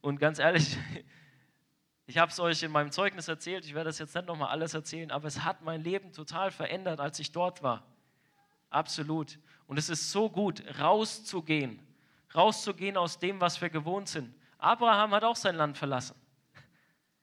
[0.00, 0.76] Und ganz ehrlich,
[2.06, 4.74] ich habe es euch in meinem Zeugnis erzählt, ich werde das jetzt nicht nochmal alles
[4.74, 7.84] erzählen, aber es hat mein Leben total verändert, als ich dort war.
[8.70, 9.38] Absolut.
[9.66, 11.80] Und es ist so gut, rauszugehen,
[12.34, 14.34] rauszugehen aus dem, was wir gewohnt sind.
[14.58, 16.16] Abraham hat auch sein Land verlassen.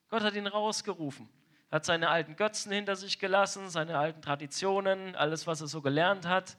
[0.09, 1.29] Gott hat ihn rausgerufen
[1.71, 6.27] hat seine alten Götzen hinter sich gelassen, seine alten Traditionen, alles, was er so gelernt
[6.27, 6.57] hat.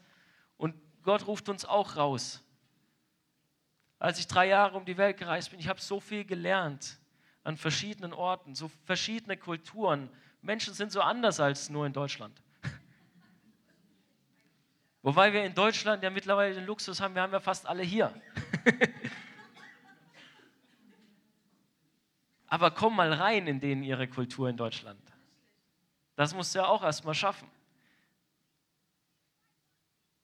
[0.56, 2.41] Und Gott ruft uns auch raus.
[4.02, 6.98] Als ich drei Jahre um die Welt gereist bin, ich habe so viel gelernt
[7.44, 10.10] an verschiedenen Orten, so verschiedene Kulturen.
[10.40, 12.42] Menschen sind so anders als nur in Deutschland.
[15.02, 18.12] Wobei wir in Deutschland ja mittlerweile den Luxus haben, wir haben ja fast alle hier.
[22.48, 25.00] Aber komm mal rein in denen ihre Kultur in Deutschland.
[26.16, 27.48] Das musst du ja auch erstmal schaffen.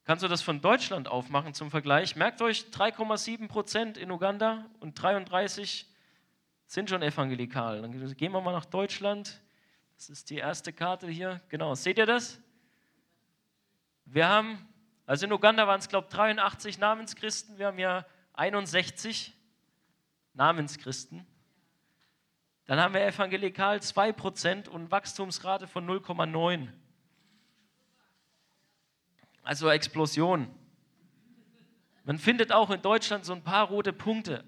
[0.08, 2.16] Kannst du das von Deutschland aufmachen zum Vergleich?
[2.16, 5.86] Merkt euch, 3,7 Prozent in Uganda und 33
[6.66, 7.82] sind schon evangelikal.
[7.82, 9.38] Dann gehen wir mal nach Deutschland.
[9.96, 11.42] Das ist die erste Karte hier.
[11.50, 12.40] Genau, seht ihr das?
[14.06, 14.66] Wir haben,
[15.04, 17.58] also in Uganda waren es, glaube ich, 83 Namenschristen.
[17.58, 19.34] Wir haben ja 61
[20.32, 21.26] Namenschristen.
[22.64, 26.68] Dann haben wir evangelikal 2% und Wachstumsrate von 0,9.
[29.48, 30.54] Also Explosion.
[32.04, 34.44] Man findet auch in Deutschland so ein paar rote Punkte.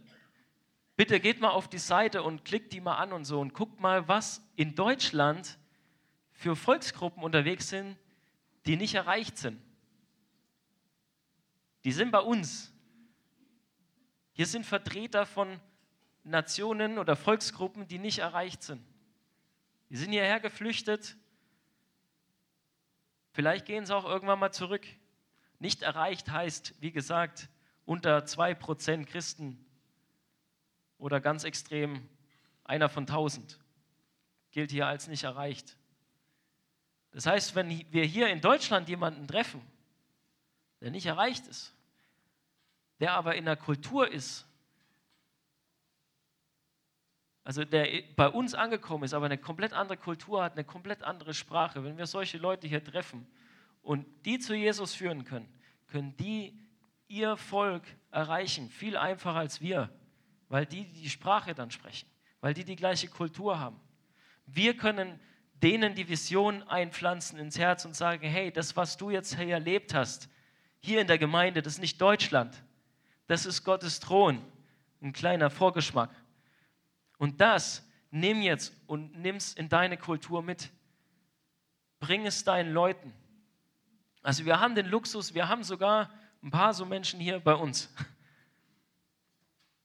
[0.95, 3.81] Bitte geht mal auf die Seite und klickt die mal an und so und guckt
[3.81, 5.59] mal, was in Deutschland
[6.33, 7.97] für Volksgruppen unterwegs sind,
[8.67, 9.59] die nicht erreicht sind.
[11.85, 12.71] Die sind bei uns.
[14.33, 15.61] Hier sind Vertreter von
[16.25, 18.85] Nationen oder Volksgruppen, die nicht erreicht sind.
[19.89, 21.17] Die sind hierher geflüchtet
[23.33, 24.87] Vielleicht gehen sie auch irgendwann mal zurück.
[25.59, 27.49] Nicht erreicht heißt, wie gesagt,
[27.85, 29.65] unter 2% Christen
[30.99, 32.09] oder ganz extrem
[32.65, 33.59] einer von 1000
[34.51, 35.77] gilt hier als nicht erreicht.
[37.13, 39.61] Das heißt, wenn wir hier in Deutschland jemanden treffen,
[40.81, 41.75] der nicht erreicht ist,
[43.01, 44.47] der aber in der Kultur ist,
[47.45, 51.35] also der bei uns angekommen ist, aber eine komplett andere Kultur hat, eine komplett andere
[51.35, 53.27] Sprache, wenn wir solche Leute hier treffen
[53.83, 55.49] und die zu Jesus führen können,
[55.89, 56.59] können die
[57.09, 59.91] ihr Volk erreichen, viel einfacher als wir,
[60.49, 62.09] weil die die Sprache dann sprechen,
[62.41, 63.81] weil die die gleiche Kultur haben.
[64.47, 65.19] Wir können
[65.55, 69.95] denen die Vision einpflanzen ins Herz und sagen, hey, das, was du jetzt hier erlebt
[69.95, 70.29] hast,
[70.79, 72.55] hier in der Gemeinde, das ist nicht Deutschland,
[73.27, 74.43] das ist Gottes Thron.
[75.03, 76.11] Ein kleiner Vorgeschmack.
[77.21, 80.71] Und das nimm jetzt und nimm es in deine Kultur mit.
[81.99, 83.13] Bring es deinen Leuten.
[84.23, 86.11] Also wir haben den Luxus, wir haben sogar
[86.43, 87.95] ein paar so Menschen hier bei uns.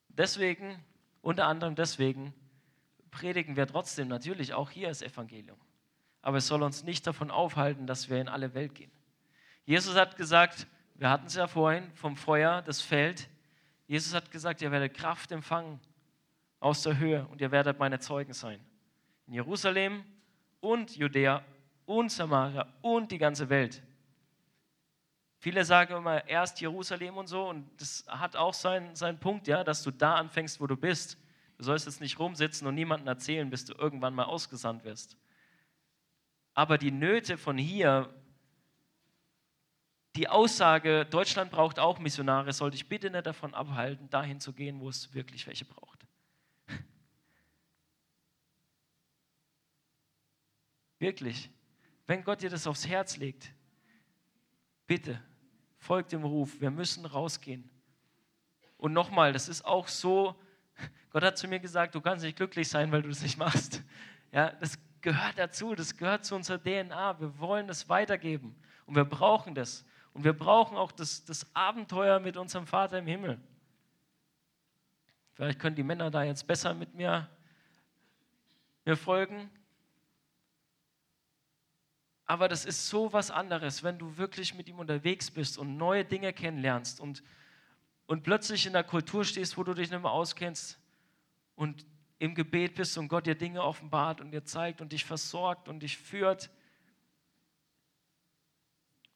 [0.08, 0.82] Deswegen,
[1.22, 2.34] unter anderem deswegen,
[3.12, 5.60] predigen wir trotzdem natürlich auch hier das Evangelium.
[6.22, 8.92] Aber es soll uns nicht davon aufhalten, dass wir in alle Welt gehen.
[9.66, 13.28] Jesus hat gesagt, wir hatten es ja vorhin vom Feuer, das Feld.
[13.88, 15.82] Jesus hat gesagt, ihr werdet Kraft empfangen
[16.66, 18.60] aus der Höhe und ihr werdet meine Zeugen sein.
[19.28, 20.04] In Jerusalem
[20.62, 21.44] und Judäa
[21.86, 23.84] und Samaria und die ganze Welt.
[25.38, 29.64] Viele sagen immer erst Jerusalem und so und das hat auch seinen, seinen Punkt, ja,
[29.64, 31.20] dass du da anfängst, wo du bist.
[31.60, 35.18] Du sollst jetzt nicht rumsitzen und niemandem erzählen, bis du irgendwann mal ausgesandt wirst.
[36.56, 38.12] Aber die Nöte von hier,
[40.16, 44.80] die Aussage, Deutschland braucht auch Missionare, sollte ich bitte nicht davon abhalten, dahin zu gehen,
[44.80, 45.95] wo es wirklich welche braucht.
[51.06, 51.50] Wirklich.
[52.08, 53.52] Wenn Gott dir das aufs Herz legt,
[54.88, 55.22] bitte,
[55.78, 56.60] folgt dem Ruf.
[56.60, 57.70] Wir müssen rausgehen.
[58.78, 60.36] Und nochmal, das ist auch so
[61.16, 63.82] Gott hat zu mir gesagt, du kannst nicht glücklich sein, weil du das nicht machst.
[64.34, 67.22] Ja, das gehört dazu, das gehört zu unserer DNA.
[67.22, 68.54] Wir wollen das weitergeben
[68.86, 69.86] und wir brauchen das.
[70.12, 73.40] Und wir brauchen auch das, das Abenteuer mit unserem Vater im Himmel.
[75.36, 77.30] Vielleicht können die Männer da jetzt besser mit mir,
[78.84, 79.50] mir folgen.
[82.26, 86.04] Aber das ist so was anderes, wenn du wirklich mit ihm unterwegs bist und neue
[86.04, 87.24] Dinge kennenlernst und,
[88.08, 90.80] und plötzlich in der Kultur stehst, wo du dich nicht mehr auskennst
[91.56, 91.86] und
[92.18, 95.82] im Gebet bist und Gott dir Dinge offenbart und dir zeigt und dich versorgt und
[95.82, 96.50] dich führt,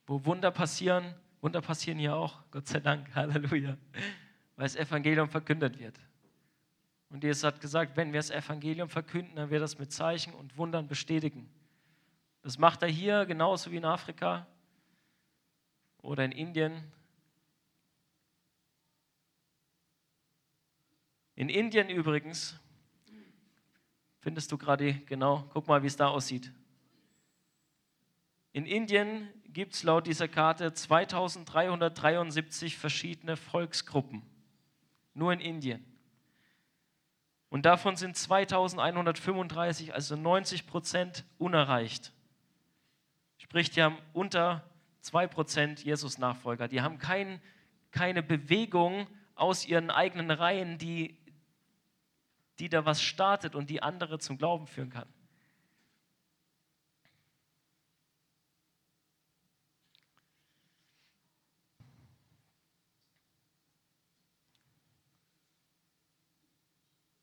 [0.06, 3.78] wo Wunder passieren, Wunder passieren hier auch, Gott sei Dank, Halleluja,
[4.56, 6.00] weil das Evangelium verkündet wird.
[7.10, 10.58] Und Jesus hat gesagt, wenn wir das Evangelium verkünden, dann wird das mit Zeichen und
[10.58, 11.50] Wundern bestätigen.
[12.42, 14.48] Das macht er hier genauso wie in Afrika
[16.02, 16.92] oder in Indien
[21.40, 22.60] In Indien übrigens,
[24.20, 26.52] findest du gerade genau, guck mal, wie es da aussieht.
[28.52, 34.22] In Indien gibt es laut dieser Karte 2373 verschiedene Volksgruppen.
[35.14, 35.86] Nur in Indien.
[37.48, 42.12] Und davon sind 2135, also 90 Prozent, unerreicht.
[43.50, 44.64] Sprich, die haben unter
[45.02, 46.68] 2 Prozent Jesus-Nachfolger.
[46.68, 47.42] Die haben kein,
[47.92, 51.20] keine Bewegung aus ihren eigenen Reihen, die
[52.60, 55.08] die da was startet und die andere zum Glauben führen kann.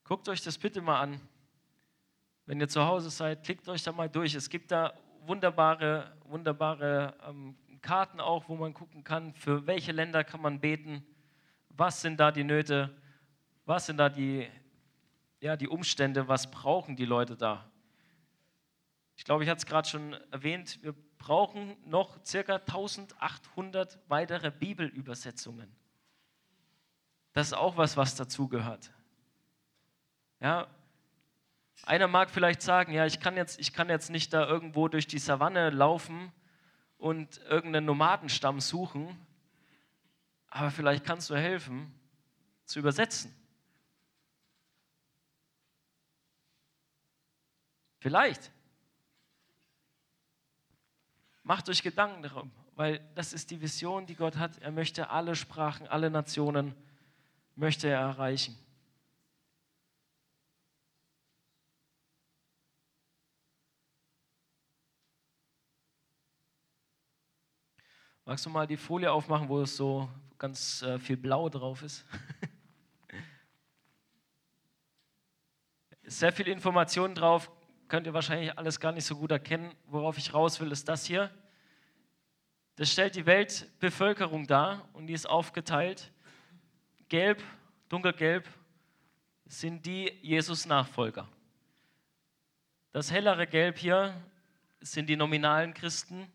[0.05, 1.21] Guckt euch das bitte mal an.
[2.47, 4.35] Wenn ihr zu Hause seid, klickt euch da mal durch.
[4.35, 4.95] Es gibt da
[5.27, 11.07] wunderbare, wunderbare ähm, Karten auch, wo man gucken kann, für welche Länder kann man beten,
[11.69, 12.97] was sind da die Nöte,
[13.65, 14.49] was sind da die,
[15.41, 17.71] ja, die Umstände, was brauchen die Leute da?
[19.17, 25.75] Ich glaube, ich hatte es gerade schon erwähnt, wir brauchen noch circa 1800 weitere Bibelübersetzungen.
[27.33, 28.93] Das ist auch was, was dazugehört.
[30.41, 30.69] Ja,
[31.83, 35.07] einer mag vielleicht sagen, ja, ich kann, jetzt, ich kann jetzt nicht da irgendwo durch
[35.07, 36.33] die Savanne laufen
[36.99, 39.19] und irgendeinen Nomadenstamm suchen,
[40.49, 41.93] aber vielleicht kannst du helfen,
[42.65, 43.35] zu übersetzen.
[47.99, 48.51] Vielleicht.
[51.43, 54.59] Macht euch Gedanken darum, weil das ist die Vision, die Gott hat.
[54.59, 56.75] Er möchte alle Sprachen, alle Nationen,
[57.55, 58.59] möchte er erreichen.
[68.29, 72.05] Magst du mal die Folie aufmachen, wo es so ganz äh, viel Blau drauf ist?
[76.03, 77.49] Sehr viel Informationen drauf,
[77.87, 79.73] könnt ihr wahrscheinlich alles gar nicht so gut erkennen.
[79.87, 81.31] Worauf ich raus will, ist das hier.
[82.75, 86.11] Das stellt die Weltbevölkerung dar und die ist aufgeteilt.
[87.09, 87.41] Gelb,
[87.89, 88.49] dunkelgelb
[89.45, 91.29] sind die Jesus-Nachfolger.
[92.91, 94.21] Das hellere Gelb hier
[94.81, 96.27] sind die nominalen Christen.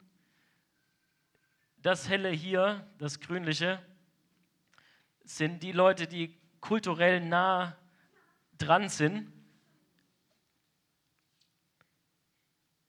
[1.82, 3.84] Das helle hier, das grünliche,
[5.24, 7.76] sind die Leute, die kulturell nah
[8.58, 9.32] dran sind.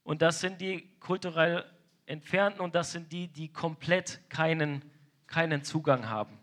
[0.02, 1.64] Und das sind die kulturell
[2.04, 4.84] Entfernten und das sind die, die komplett keinen,
[5.26, 6.38] keinen Zugang haben.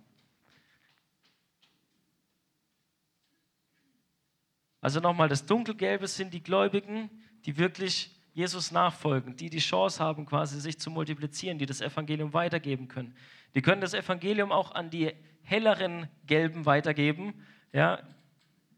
[4.82, 7.12] Also nochmal, das Dunkelgelbe sind die Gläubigen,
[7.46, 12.34] die wirklich Jesus nachfolgen, die die Chance haben, quasi sich zu multiplizieren, die das Evangelium
[12.34, 13.16] weitergeben können.
[13.56, 17.34] Die können das Evangelium auch an die helleren Gelben weitergeben,
[17.74, 18.02] ja,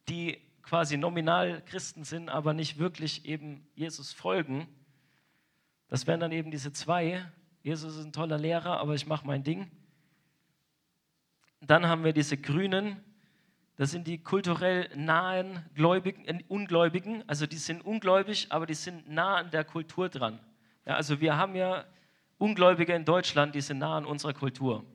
[0.07, 4.67] die quasi nominal Christen sind, aber nicht wirklich eben Jesus folgen.
[5.89, 7.25] Das wären dann eben diese zwei.
[7.61, 9.69] Jesus ist ein toller Lehrer, aber ich mache mein Ding.
[11.59, 13.03] Dann haben wir diese Grünen,
[13.82, 19.09] das sind die kulturell nahen Gläubigen, äh, Ungläubigen, also die sind ungläubig, aber die sind
[19.09, 20.39] nah an der Kultur dran.
[20.86, 21.86] Ja, also wir haben ja
[22.38, 24.86] Ungläubige in Deutschland, die sind nah an unserer Kultur.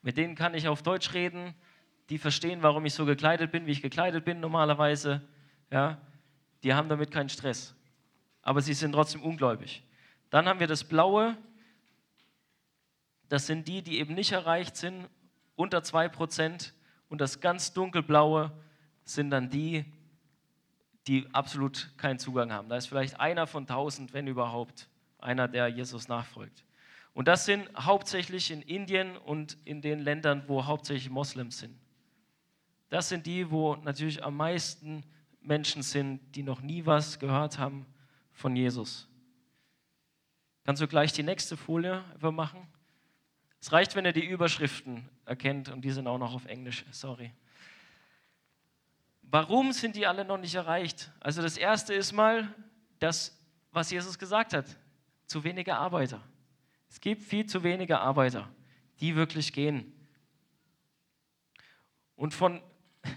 [0.00, 1.54] Mit denen kann ich auf Deutsch reden,
[2.08, 5.20] die verstehen, warum ich so gekleidet bin, wie ich gekleidet bin normalerweise.
[5.70, 6.00] Ja,
[6.62, 7.74] die haben damit keinen Stress.
[8.40, 9.82] Aber sie sind trotzdem ungläubig.
[10.30, 11.36] Dann haben wir das Blaue.
[13.28, 15.10] Das sind die, die eben nicht erreicht sind,
[15.56, 16.72] unter 2%
[17.14, 18.50] und das ganz dunkelblaue
[19.04, 19.84] sind dann die,
[21.06, 22.68] die absolut keinen Zugang haben.
[22.68, 24.88] Da ist vielleicht einer von tausend, wenn überhaupt,
[25.18, 26.64] einer, der Jesus nachfolgt.
[27.12, 31.78] Und das sind hauptsächlich in Indien und in den Ländern, wo hauptsächlich Moslems sind.
[32.88, 35.04] Das sind die, wo natürlich am meisten
[35.40, 37.86] Menschen sind, die noch nie was gehört haben
[38.32, 39.08] von Jesus.
[40.64, 42.66] Kannst du gleich die nächste Folie einfach machen?
[43.64, 47.32] Es reicht, wenn ihr die Überschriften erkennt und die sind auch noch auf Englisch, sorry.
[49.22, 51.10] Warum sind die alle noch nicht erreicht?
[51.18, 52.54] Also das erste ist mal
[52.98, 53.34] das,
[53.72, 54.66] was Jesus gesagt hat,
[55.24, 56.20] zu wenige Arbeiter.
[56.90, 58.50] Es gibt viel zu wenige Arbeiter,
[59.00, 59.94] die wirklich gehen.
[62.16, 62.60] Und von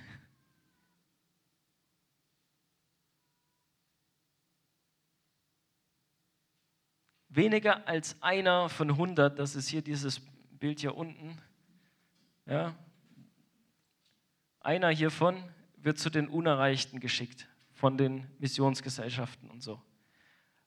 [7.28, 10.22] weniger als einer von 100, das ist hier dieses
[10.60, 11.38] Bild hier unten.
[12.46, 12.76] Ja.
[14.60, 15.44] Einer hiervon
[15.78, 19.82] wird zu den Unerreichten geschickt von den Missionsgesellschaften und so.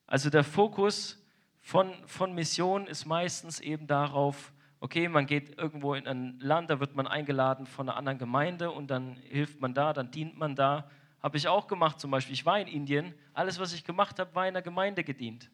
[0.07, 1.23] Also der Fokus
[1.61, 6.81] von, von Mission ist meistens eben darauf, okay, man geht irgendwo in ein Land, da
[6.81, 10.57] wird man eingeladen von einer anderen Gemeinde und dann hilft man da, dann dient man
[10.57, 10.91] da.
[11.23, 12.33] Habe ich auch gemacht zum Beispiel.
[12.33, 15.51] Ich war in Indien, alles, was ich gemacht habe, war in der Gemeinde gedient.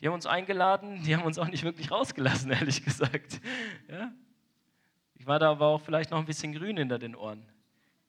[0.00, 3.40] Die haben uns eingeladen, die haben uns auch nicht wirklich rausgelassen, ehrlich gesagt.
[3.88, 4.12] Ja?
[5.14, 7.44] Ich war da aber auch vielleicht noch ein bisschen grün hinter den Ohren.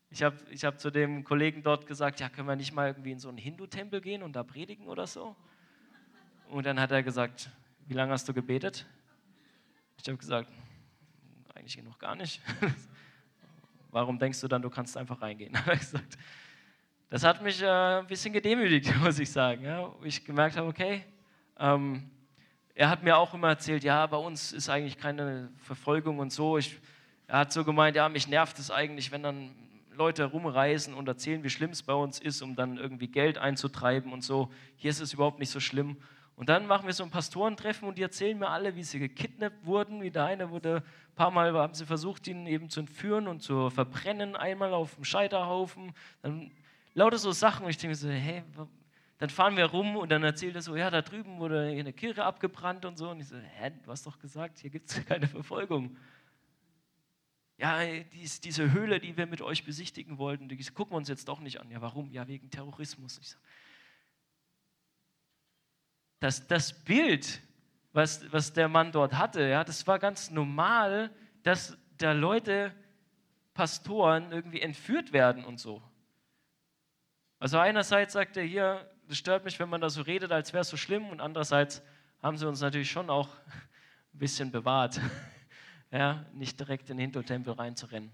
[0.10, 3.12] Ich habe ich hab zu dem Kollegen dort gesagt, ja, können wir nicht mal irgendwie
[3.12, 5.36] in so einen Hindu-Tempel gehen und da predigen oder so?
[6.50, 7.50] Und dann hat er gesagt,
[7.88, 8.86] wie lange hast du gebetet?
[9.98, 10.52] Ich habe gesagt,
[11.54, 12.42] eigentlich noch gar nicht.
[13.92, 15.58] Warum denkst du dann, du kannst einfach reingehen?
[17.10, 19.66] Das hat mich äh, ein bisschen gedemütigt, muss ich sagen.
[20.02, 21.04] Ich gemerkt habe, okay,
[21.62, 22.10] ähm,
[22.74, 26.58] er hat mir auch immer erzählt, ja, bei uns ist eigentlich keine Verfolgung und so.
[26.58, 26.80] Ich,
[27.28, 29.52] er hat so gemeint, ja, mich nervt es eigentlich, wenn dann
[29.94, 34.12] Leute rumreisen und erzählen, wie schlimm es bei uns ist, um dann irgendwie Geld einzutreiben
[34.12, 34.50] und so.
[34.78, 35.98] Hier ist es überhaupt nicht so schlimm.
[36.36, 39.64] Und dann machen wir so ein Pastorentreffen und die erzählen mir alle, wie sie gekidnappt
[39.64, 40.02] wurden.
[40.02, 43.44] Wie der eine wurde, ein paar Mal haben sie versucht, ihn eben zu entführen und
[43.44, 45.94] zu verbrennen, einmal auf dem Scheiterhaufen.
[46.24, 46.50] Dann
[46.96, 47.66] lauter so Sachen.
[47.66, 48.44] Und ich denke so, hey,
[49.22, 52.26] dann fahren wir rum und dann erzählt er so, ja, da drüben wurde eine Kirche
[52.26, 53.12] abgebrannt und so.
[53.12, 55.96] Und ich so, hä, du hast doch gesagt, hier gibt es keine Verfolgung.
[57.60, 61.28] Ja, dies, diese Höhle, die wir mit euch besichtigen wollten, die gucken wir uns jetzt
[61.28, 61.70] doch nicht an.
[61.70, 62.10] Ja, warum?
[62.12, 63.20] Ja, wegen Terrorismus.
[63.20, 63.38] Ich so,
[66.20, 67.44] das, das Bild,
[67.94, 71.12] was, was der Mann dort hatte, ja, das war ganz normal,
[71.44, 72.74] dass da Leute,
[73.54, 75.80] Pastoren irgendwie entführt werden und so.
[77.38, 80.62] Also einerseits sagt er hier, das stört mich, wenn man da so redet, als wäre
[80.62, 81.10] es so schlimm.
[81.10, 81.84] Und andererseits
[82.24, 83.28] haben sie uns natürlich schon auch
[84.14, 85.02] ein bisschen bewahrt,
[85.92, 88.10] ja, nicht direkt in den Hintertempel reinzurennen.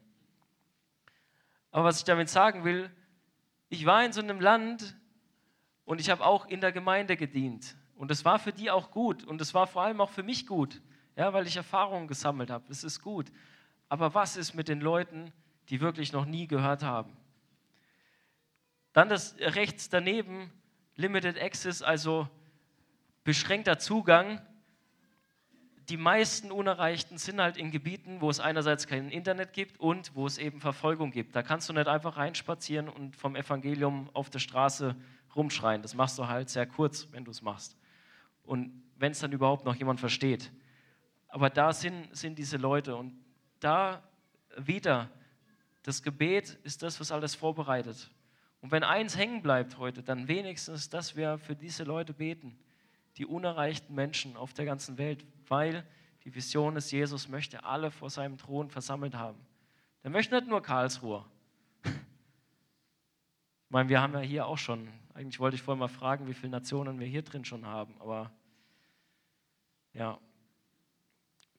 [1.69, 2.89] Aber was ich damit sagen will,
[3.69, 4.95] ich war in so einem Land
[5.85, 7.75] und ich habe auch in der Gemeinde gedient.
[7.95, 10.47] Und das war für die auch gut und das war vor allem auch für mich
[10.47, 10.81] gut.
[11.15, 12.65] ja, weil ich Erfahrungen gesammelt habe.
[12.69, 13.31] Das ist gut.
[13.87, 15.31] Aber was ist mit den Leuten,
[15.69, 17.15] die wirklich noch nie gehört haben?
[18.93, 20.51] Dann das rechts daneben,
[20.97, 22.27] Limited Access, also
[23.23, 24.41] beschränkter Zugang.
[25.89, 30.25] Die meisten Unerreichten sind halt in Gebieten, wo es einerseits kein Internet gibt und wo
[30.25, 31.35] es eben Verfolgung gibt.
[31.35, 34.95] Da kannst du nicht einfach reinspazieren und vom Evangelium auf der Straße
[35.35, 35.83] rumschreien.
[35.83, 37.77] Das machst du halt sehr kurz, wenn du es machst.
[38.43, 40.51] Und wenn es dann überhaupt noch jemand versteht.
[41.27, 43.13] Aber da sind, sind diese Leute und
[43.59, 44.01] da
[44.57, 45.11] wieder,
[45.83, 48.09] das Gebet ist das, was alles vorbereitet.
[48.62, 52.58] Und wenn eins hängen bleibt heute, dann wenigstens, dass wir für diese Leute beten,
[53.18, 55.86] die unerreichten Menschen auf der ganzen Welt, weil
[56.24, 59.39] die Vision ist, Jesus möchte alle vor seinem Thron versammelt haben.
[60.03, 61.26] Der möchte nicht nur Karlsruhe.
[61.84, 66.34] Ich meine, wir haben ja hier auch schon, eigentlich wollte ich vorher mal fragen, wie
[66.34, 68.32] viele Nationen wir hier drin schon haben, aber
[69.93, 70.20] ja.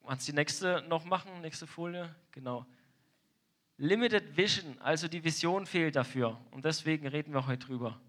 [0.06, 1.42] Kannst die nächste noch machen?
[1.42, 2.14] Nächste Folie?
[2.30, 2.64] Genau.
[3.80, 6.36] Limited Vision, also die Vision fehlt dafür.
[6.50, 8.00] Und deswegen reden wir heute drüber.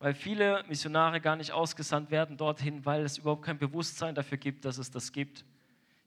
[0.00, 4.64] Weil viele Missionare gar nicht ausgesandt werden dorthin, weil es überhaupt kein Bewusstsein dafür gibt,
[4.64, 5.44] dass es das gibt.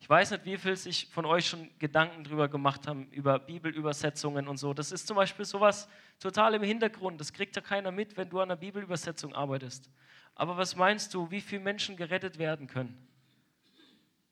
[0.02, 4.50] Ich weiß nicht, wie viel sich von euch schon Gedanken darüber gemacht haben, über Bibelübersetzungen
[4.50, 4.74] und so.
[4.74, 5.88] Das ist zum Beispiel sowas
[6.20, 7.22] total im Hintergrund.
[7.22, 9.90] Das kriegt ja keiner mit, wenn du an einer Bibelübersetzung arbeitest.
[10.36, 13.08] Aber was meinst du, wie viele Menschen gerettet werden können,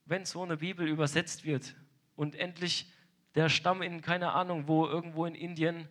[0.04, 1.74] wenn so eine Bibel übersetzt wird?
[2.16, 2.92] Und endlich
[3.36, 5.88] der Stamm in, keine Ahnung, wo irgendwo in Indien,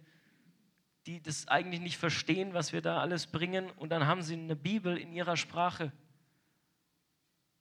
[1.07, 4.57] die das eigentlich nicht verstehen, was wir da alles bringen, und dann haben sie eine
[4.57, 5.93] Bibel in ihrer Sprache.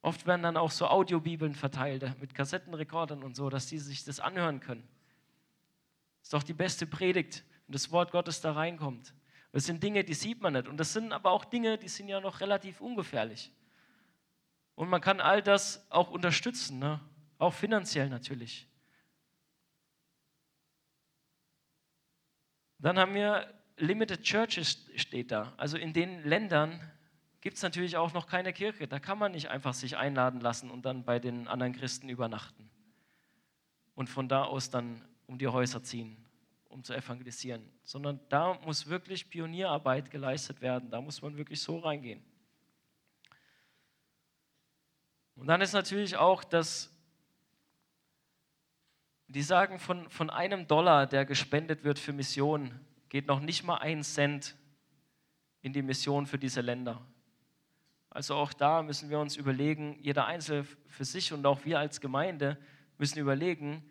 [0.03, 4.19] Oft werden dann auch so Audiobibeln verteilt mit Kassettenrekordern und so, dass die sich das
[4.19, 4.87] anhören können.
[6.21, 9.13] Ist doch die beste Predigt und das Wort Gottes da reinkommt.
[9.51, 10.67] Das sind Dinge, die sieht man nicht.
[10.67, 13.51] Und das sind aber auch Dinge, die sind ja noch relativ ungefährlich.
[14.75, 16.79] Und man kann all das auch unterstützen.
[16.79, 16.99] Ne?
[17.41, 18.67] Auch finanziell natürlich.
[22.77, 25.51] Dann haben wir Limited Churches steht da.
[25.57, 26.79] Also in den Ländern
[27.41, 28.87] gibt es natürlich auch noch keine Kirche.
[28.87, 32.69] Da kann man nicht einfach sich einladen lassen und dann bei den anderen Christen übernachten.
[33.95, 36.23] Und von da aus dann um die Häuser ziehen,
[36.69, 37.67] um zu evangelisieren.
[37.81, 40.91] Sondern da muss wirklich Pionierarbeit geleistet werden.
[40.91, 42.23] Da muss man wirklich so reingehen.
[45.33, 46.90] Und dann ist natürlich auch das
[49.31, 52.71] die sagen, von, von einem Dollar, der gespendet wird für Mission,
[53.09, 54.55] geht noch nicht mal ein Cent
[55.61, 57.01] in die Mission für diese Länder.
[58.09, 62.01] Also auch da müssen wir uns überlegen, jeder Einzelne für sich und auch wir als
[62.01, 62.57] Gemeinde
[62.97, 63.83] müssen überlegen,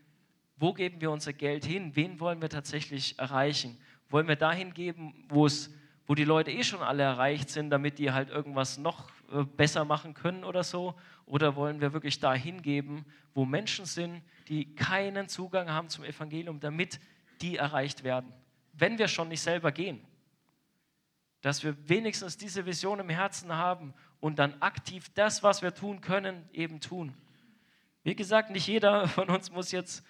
[0.56, 1.96] wo geben wir unser Geld hin?
[1.96, 3.78] Wen wollen wir tatsächlich erreichen?
[4.10, 5.70] Wollen wir dahin geben, wo es
[6.10, 9.84] wo die Leute eh schon alle erreicht sind, damit die halt irgendwas noch äh, besser
[9.84, 10.96] machen können oder so?
[11.30, 16.58] Oder wollen wir wirklich dahin geben, wo Menschen sind, die keinen Zugang haben zum Evangelium,
[16.58, 16.98] damit
[17.40, 18.32] die erreicht werden?
[18.72, 20.04] Wenn wir schon nicht selber gehen,
[21.40, 26.00] dass wir wenigstens diese Vision im Herzen haben und dann aktiv das, was wir tun
[26.00, 27.14] können, eben tun.
[28.02, 30.04] Wie gesagt, nicht jeder von uns muss jetzt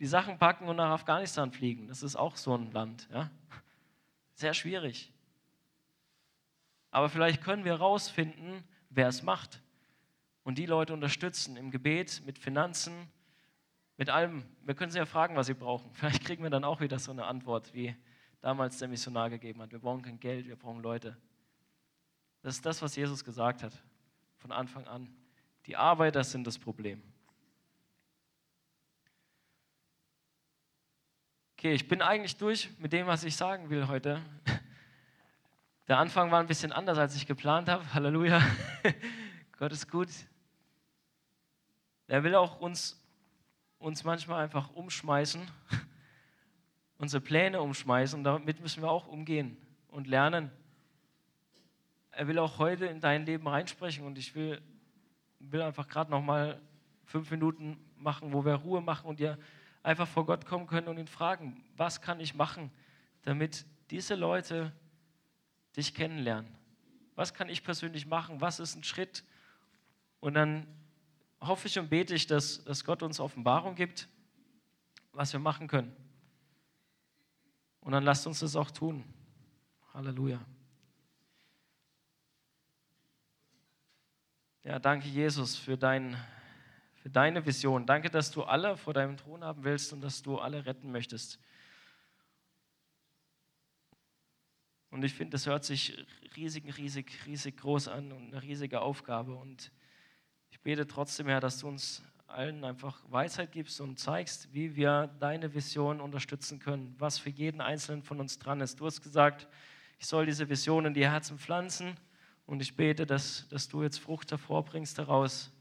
[0.00, 1.86] die Sachen packen und nach Afghanistan fliegen.
[1.86, 3.08] Das ist auch so ein Land.
[3.12, 3.30] Ja?
[4.34, 5.12] Sehr schwierig.
[6.90, 9.62] Aber vielleicht können wir herausfinden, wer es macht
[10.44, 13.08] und die Leute unterstützen im Gebet, mit Finanzen,
[13.96, 14.44] mit allem.
[14.62, 15.90] Wir können sie ja fragen, was sie brauchen.
[15.94, 17.96] Vielleicht kriegen wir dann auch wieder so eine Antwort, wie
[18.40, 19.72] damals der Missionar gegeben hat.
[19.72, 21.16] Wir brauchen kein Geld, wir brauchen Leute.
[22.42, 23.72] Das ist das, was Jesus gesagt hat,
[24.36, 25.08] von Anfang an.
[25.66, 27.02] Die Arbeiter sind das Problem.
[31.56, 34.20] Okay, ich bin eigentlich durch mit dem, was ich sagen will heute.
[35.88, 37.94] Der Anfang war ein bisschen anders, als ich geplant habe.
[37.94, 38.42] Halleluja.
[39.58, 40.08] Gott ist gut.
[42.06, 43.00] Er will auch uns,
[43.78, 45.40] uns manchmal einfach umschmeißen,
[46.98, 48.22] unsere Pläne umschmeißen.
[48.22, 49.56] Damit müssen wir auch umgehen
[49.88, 50.50] und lernen.
[52.10, 54.04] Er will auch heute in dein Leben reinsprechen.
[54.04, 54.60] Und ich will,
[55.38, 56.60] will einfach gerade noch mal
[57.04, 59.38] fünf Minuten machen, wo wir Ruhe machen und dir
[59.82, 62.70] einfach vor Gott kommen können und ihn fragen, was kann ich machen,
[63.22, 64.72] damit diese Leute
[65.76, 66.50] dich kennenlernen.
[67.14, 68.40] Was kann ich persönlich machen?
[68.40, 69.24] Was ist ein Schritt?
[70.20, 70.66] Und dann
[71.46, 74.08] hoffe ich und bete ich, dass, dass Gott uns Offenbarung gibt,
[75.12, 75.94] was wir machen können.
[77.80, 79.04] Und dann lasst uns das auch tun.
[79.92, 80.40] Halleluja.
[84.64, 86.16] Ja, danke Jesus für, dein,
[86.94, 87.84] für deine Vision.
[87.84, 91.38] Danke, dass du alle vor deinem Thron haben willst und dass du alle retten möchtest.
[94.88, 99.34] Und ich finde, das hört sich riesig, riesig, riesig groß an und eine riesige Aufgabe.
[99.34, 99.70] Und
[100.64, 105.54] bete trotzdem, Herr, dass du uns allen einfach Weisheit gibst und zeigst, wie wir deine
[105.54, 108.80] Vision unterstützen können, was für jeden Einzelnen von uns dran ist.
[108.80, 109.46] Du hast gesagt,
[109.98, 111.96] ich soll diese Vision in die Herzen pflanzen
[112.46, 115.52] und ich bete, dass, dass du jetzt Frucht hervorbringst daraus.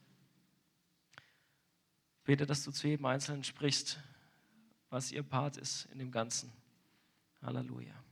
[2.20, 4.00] Ich bete, dass du zu jedem Einzelnen sprichst,
[4.90, 6.52] was ihr Part ist in dem Ganzen.
[7.42, 8.03] Halleluja.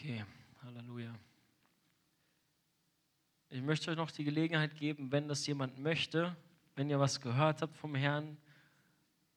[0.00, 0.24] Okay,
[0.64, 1.14] Halleluja.
[3.50, 6.34] Ich möchte euch noch die Gelegenheit geben, wenn das jemand möchte,
[6.74, 8.38] wenn ihr was gehört habt vom Herrn,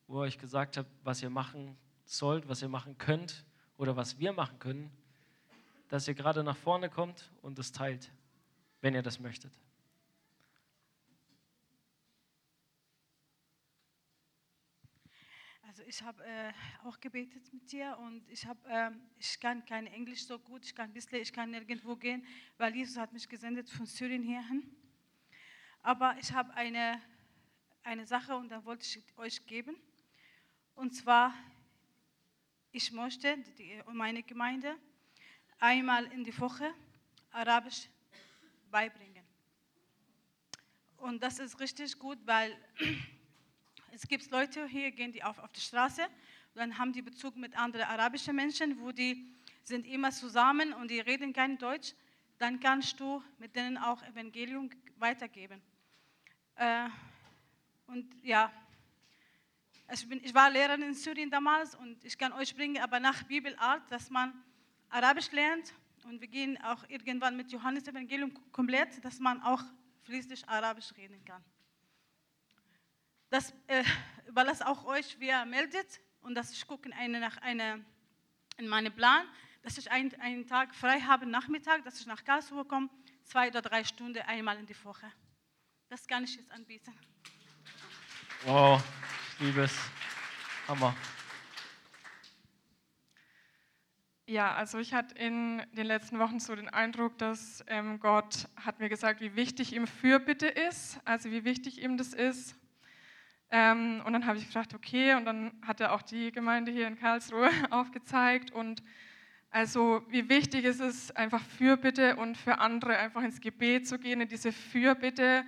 [0.07, 3.43] wo er euch gesagt hat, was ihr machen sollt, was ihr machen könnt
[3.75, 4.89] oder was wir machen können,
[5.89, 8.09] dass ihr gerade nach vorne kommt und es teilt,
[8.79, 9.51] wenn ihr das möchtet.
[15.73, 16.53] Also ich habe äh,
[16.83, 20.75] auch gebetet mit dir und ich, hab, ähm, ich kann kein Englisch so gut, ich
[20.75, 22.23] kann ein bisschen, ich kann nirgendwo gehen,
[22.59, 24.69] weil Jesus hat mich gesendet von Syrien hierhin.
[25.81, 27.01] Aber ich habe eine,
[27.81, 29.75] eine Sache und da wollte ich euch geben.
[30.75, 31.33] Und zwar,
[32.71, 34.77] ich möchte die, meine Gemeinde
[35.57, 36.71] einmal in die Woche
[37.31, 37.89] Arabisch
[38.69, 39.25] beibringen.
[40.97, 42.55] Und das ist richtig gut, weil
[43.93, 46.01] es gibt Leute hier, gehen die auf, auf die Straße,
[46.55, 49.31] dann haben die Bezug mit anderen arabischen Menschen, wo die
[49.63, 51.93] sind immer zusammen und die reden kein Deutsch,
[52.39, 55.61] dann kannst du mit denen auch Evangelium weitergeben.
[56.55, 56.89] Äh,
[57.85, 58.51] und ja,
[59.91, 63.21] ich, bin, ich war Lehrerin in Syrien damals und ich kann euch bringen, aber nach
[63.23, 64.33] Bibelart, dass man
[64.89, 65.71] Arabisch lernt
[66.05, 69.63] und wir gehen auch irgendwann mit Johannes Evangelium komplett, dass man auch
[70.01, 71.43] fließend Arabisch reden kann.
[73.33, 73.83] Das äh,
[74.27, 77.83] überlasse auch euch, wer meldet und dass ich gucke eine, nach eine,
[78.57, 79.25] in meinen Plan,
[79.63, 82.91] dass ich einen, einen Tag frei habe, Nachmittag, dass ich nach Karlsruhe komme,
[83.23, 85.11] zwei oder drei Stunden einmal in die Woche.
[85.89, 86.93] Das kann ich jetzt anbieten.
[88.45, 88.83] Wow,
[89.39, 89.73] liebes
[90.67, 90.95] Hammer.
[94.27, 98.79] Ja, also ich hatte in den letzten Wochen so den Eindruck, dass ähm, Gott hat
[98.79, 102.55] mir gesagt, wie wichtig ihm Fürbitte ist, also wie wichtig ihm das ist.
[103.55, 106.87] Ähm, und dann habe ich gefragt, okay, und dann hat er auch die Gemeinde hier
[106.87, 108.81] in Karlsruhe aufgezeigt und
[109.51, 114.21] also wie wichtig ist es einfach Fürbitte und für andere einfach ins Gebet zu gehen,
[114.21, 115.45] in diese Fürbitte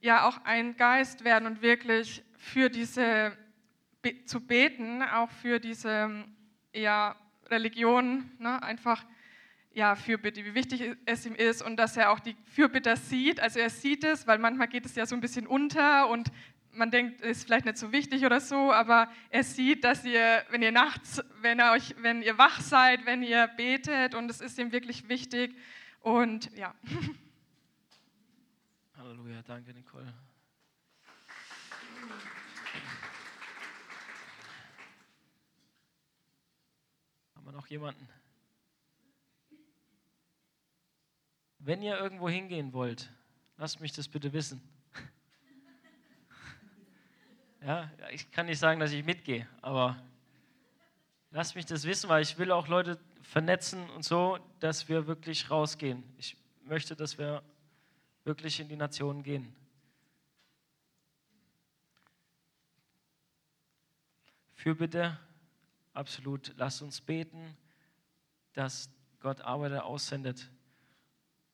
[0.00, 3.36] ja auch ein Geist werden und wirklich für diese
[4.24, 6.24] zu beten, auch für diese
[6.72, 7.14] ja,
[7.50, 9.04] Religion, ne, einfach
[9.74, 13.40] ja, Fürbitte, wie wichtig es ihm ist und dass er auch die Fürbitter sieht.
[13.40, 16.30] Also er sieht es, weil manchmal geht es ja so ein bisschen unter und
[16.72, 20.62] man denkt, ist vielleicht nicht so wichtig oder so, aber er sieht, dass ihr, wenn
[20.62, 24.58] ihr nachts, wenn ihr euch, wenn ihr wach seid, wenn ihr betet und es ist
[24.58, 25.54] ihm wirklich wichtig
[26.00, 26.74] und ja.
[28.96, 30.12] Halleluja, danke Nicole.
[37.34, 38.08] Haben wir noch jemanden?
[41.58, 43.12] Wenn ihr irgendwo hingehen wollt,
[43.56, 44.60] lasst mich das bitte wissen.
[47.64, 49.96] Ja, ich kann nicht sagen, dass ich mitgehe, aber
[51.30, 55.48] lasst mich das wissen, weil ich will auch Leute vernetzen und so, dass wir wirklich
[55.48, 56.02] rausgehen.
[56.18, 57.40] Ich möchte, dass wir
[58.24, 59.54] wirklich in die Nationen gehen.
[64.54, 65.16] Fürbitte,
[65.92, 66.52] absolut.
[66.56, 67.56] Lasst uns beten,
[68.54, 68.90] dass
[69.20, 70.50] Gott Arbeiter aussendet.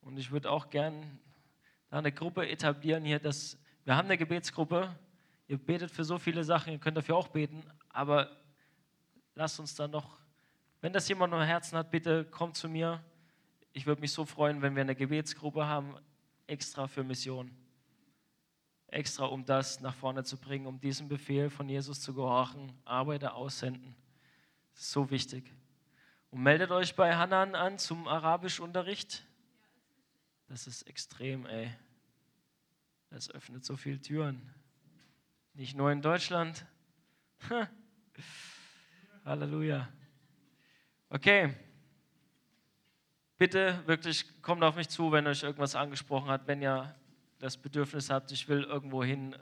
[0.01, 1.19] Und ich würde auch gern
[1.91, 4.95] da eine Gruppe etablieren hier, dass wir haben eine Gebetsgruppe.
[5.49, 8.31] Ihr betet für so viele Sachen, ihr könnt dafür auch beten, aber
[9.35, 10.21] lasst uns dann noch,
[10.83, 13.03] wenn das jemand im Herzen hat, bitte kommt zu mir.
[13.73, 15.97] Ich würde mich so freuen, wenn wir eine Gebetsgruppe haben,
[16.47, 17.51] extra für Mission.
[18.89, 23.35] Extra, um das nach vorne zu bringen, um diesem Befehl von Jesus zu gehorchen, Arbeiter
[23.35, 23.95] aussenden.
[24.75, 25.51] So wichtig.
[26.31, 29.27] Und meldet euch bei Hanan an zum Arabischunterricht.
[30.47, 31.71] Das ist extrem, ey.
[33.09, 34.58] Das öffnet so viele Türen.
[35.59, 36.65] Nicht nur in Deutschland.
[39.25, 39.89] Halleluja.
[41.09, 41.53] Okay.
[43.39, 46.95] Bitte wirklich kommt auf mich zu, wenn euch irgendwas angesprochen hat, wenn ihr
[47.41, 49.35] das Bedürfnis habt, ich will irgendwo hin.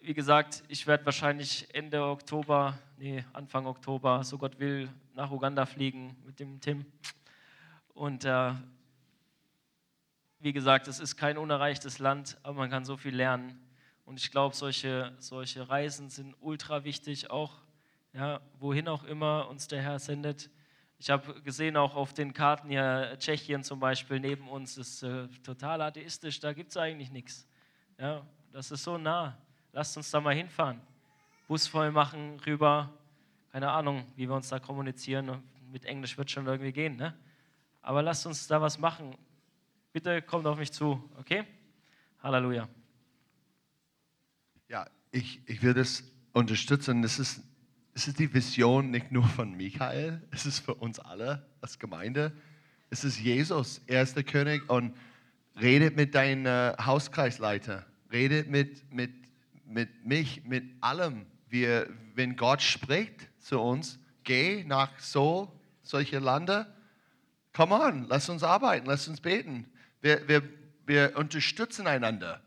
[0.00, 5.64] Wie gesagt, ich werde wahrscheinlich Ende Oktober, nee, Anfang Oktober, so Gott will, nach Uganda
[5.64, 6.86] fliegen mit dem Tim.
[7.92, 8.52] Und äh,
[10.40, 13.63] wie gesagt, es ist kein unerreichtes Land, aber man kann so viel lernen.
[14.04, 17.52] Und ich glaube, solche, solche Reisen sind ultra wichtig, auch
[18.12, 20.50] ja, wohin auch immer uns der Herr sendet.
[20.98, 25.26] Ich habe gesehen, auch auf den Karten hier, Tschechien zum Beispiel, neben uns ist äh,
[25.42, 27.46] total atheistisch, da gibt es eigentlich nichts.
[27.98, 29.36] Ja, das ist so nah.
[29.72, 30.80] Lasst uns da mal hinfahren.
[31.48, 32.90] Bus voll machen, rüber.
[33.50, 35.42] Keine Ahnung, wie wir uns da kommunizieren.
[35.72, 37.14] Mit Englisch wird schon irgendwie gehen, ne?
[37.82, 39.16] Aber lasst uns da was machen.
[39.92, 41.44] Bitte kommt auf mich zu, okay?
[42.22, 42.68] Halleluja.
[44.74, 46.02] Ja, ich, ich will das
[46.32, 47.00] unterstützen.
[47.00, 47.44] Das ist,
[47.94, 52.32] es ist die Vision nicht nur von Michael, es ist für uns alle als Gemeinde.
[52.90, 54.96] Es ist Jesus, er ist der König und
[55.60, 59.12] redet mit deinem äh, Hauskreisleiter, redet mit, mit,
[59.64, 61.24] mit mich, mit allem.
[61.48, 66.66] Wir, wenn Gott spricht zu uns, geh nach so solche Lande,
[67.52, 69.70] come on, lass uns arbeiten, lass uns beten.
[70.00, 70.42] Wir, wir,
[70.84, 72.42] wir unterstützen einander.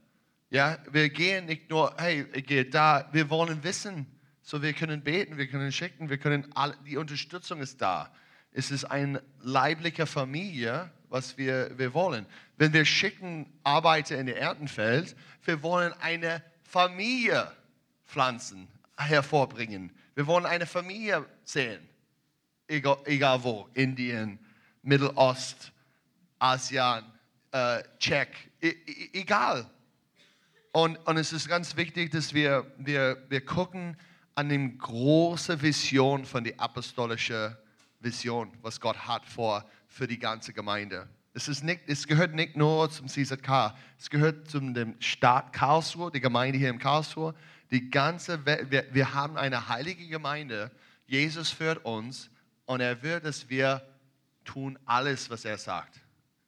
[0.49, 4.07] Ja, wir gehen nicht nur, hey, ich gehe da, wir wollen wissen,
[4.41, 8.13] so wir können beten, wir können schicken, wir können, all, die Unterstützung ist da.
[8.53, 12.25] Es ist eine leibliche Familie, was wir, wir wollen.
[12.55, 17.51] Wenn wir schicken Arbeiter in der Erntenfeld, wir wollen eine Familie
[18.05, 19.91] pflanzen, hervorbringen.
[20.15, 21.87] Wir wollen eine Familie sehen.
[22.67, 24.39] Egal, egal wo, Indien,
[24.81, 25.71] Mittelost,
[26.39, 27.03] Asien,
[27.51, 28.29] äh, Tschech,
[28.61, 29.69] e, e, egal.
[30.77, 33.97] Und, und es ist ganz wichtig, dass wir, wir, wir gucken
[34.35, 37.57] an die große Vision von der apostolischen
[37.99, 41.09] Vision, was Gott hat vor für die ganze Gemeinde.
[41.33, 46.11] Es, ist nicht, es gehört nicht nur zum CZK, es gehört zum dem Staat Karlsruhe,
[46.11, 47.33] die Gemeinde hier in Karlsruhe.
[47.71, 50.69] Die ganze Welt, wir, wir haben eine heilige Gemeinde.
[51.07, 52.29] Jesus führt uns
[52.67, 53.81] und er will, dass wir
[54.45, 55.99] tun alles, was er sagt.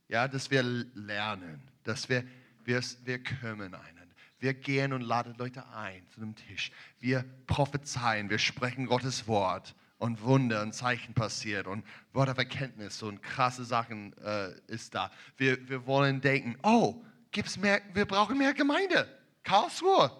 [0.08, 2.24] Ja, dass wir lernen, dass wir,
[2.64, 3.99] wir, wir kümmern einen.
[4.40, 6.72] Wir gehen und laden Leute ein zu dem Tisch.
[7.00, 13.04] Wir prophezeien, wir sprechen Gottes Wort und Wunder und Zeichen passiert und Wort auf Erkenntnis
[13.04, 15.12] und krasse Sachen äh, ist da.
[15.38, 19.08] Wir, wir wollen denken, oh, gibt's mehr, wir brauchen mehr Gemeinde.
[19.44, 20.12] Karlsruhe.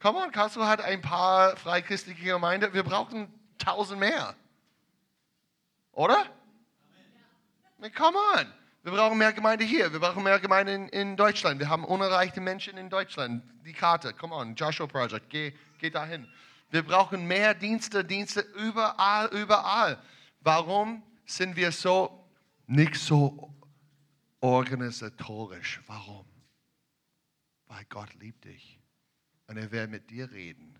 [0.00, 2.74] Come on, Karlsruhe hat ein paar freichristliche Gemeinden.
[2.74, 4.34] Wir brauchen tausend mehr.
[5.92, 6.26] Oder?
[7.94, 8.61] Come on.
[8.82, 9.92] Wir brauchen mehr Gemeinde hier.
[9.92, 11.60] Wir brauchen mehr Gemeinde in, in, Deutschland.
[11.60, 13.44] Wir haben unerreichte Menschen in Deutschland.
[13.64, 16.26] Die Karte, come on, Joshua Project, geh, geh dahin.
[16.70, 20.02] Wir brauchen mehr Dienste, Dienste überall, überall.
[20.40, 22.28] Warum sind wir so
[22.66, 23.54] nicht so
[24.40, 25.80] organisatorisch?
[25.86, 26.26] Warum?
[27.66, 28.80] Weil Gott liebt dich.
[29.46, 30.76] Und er will mit dir reden,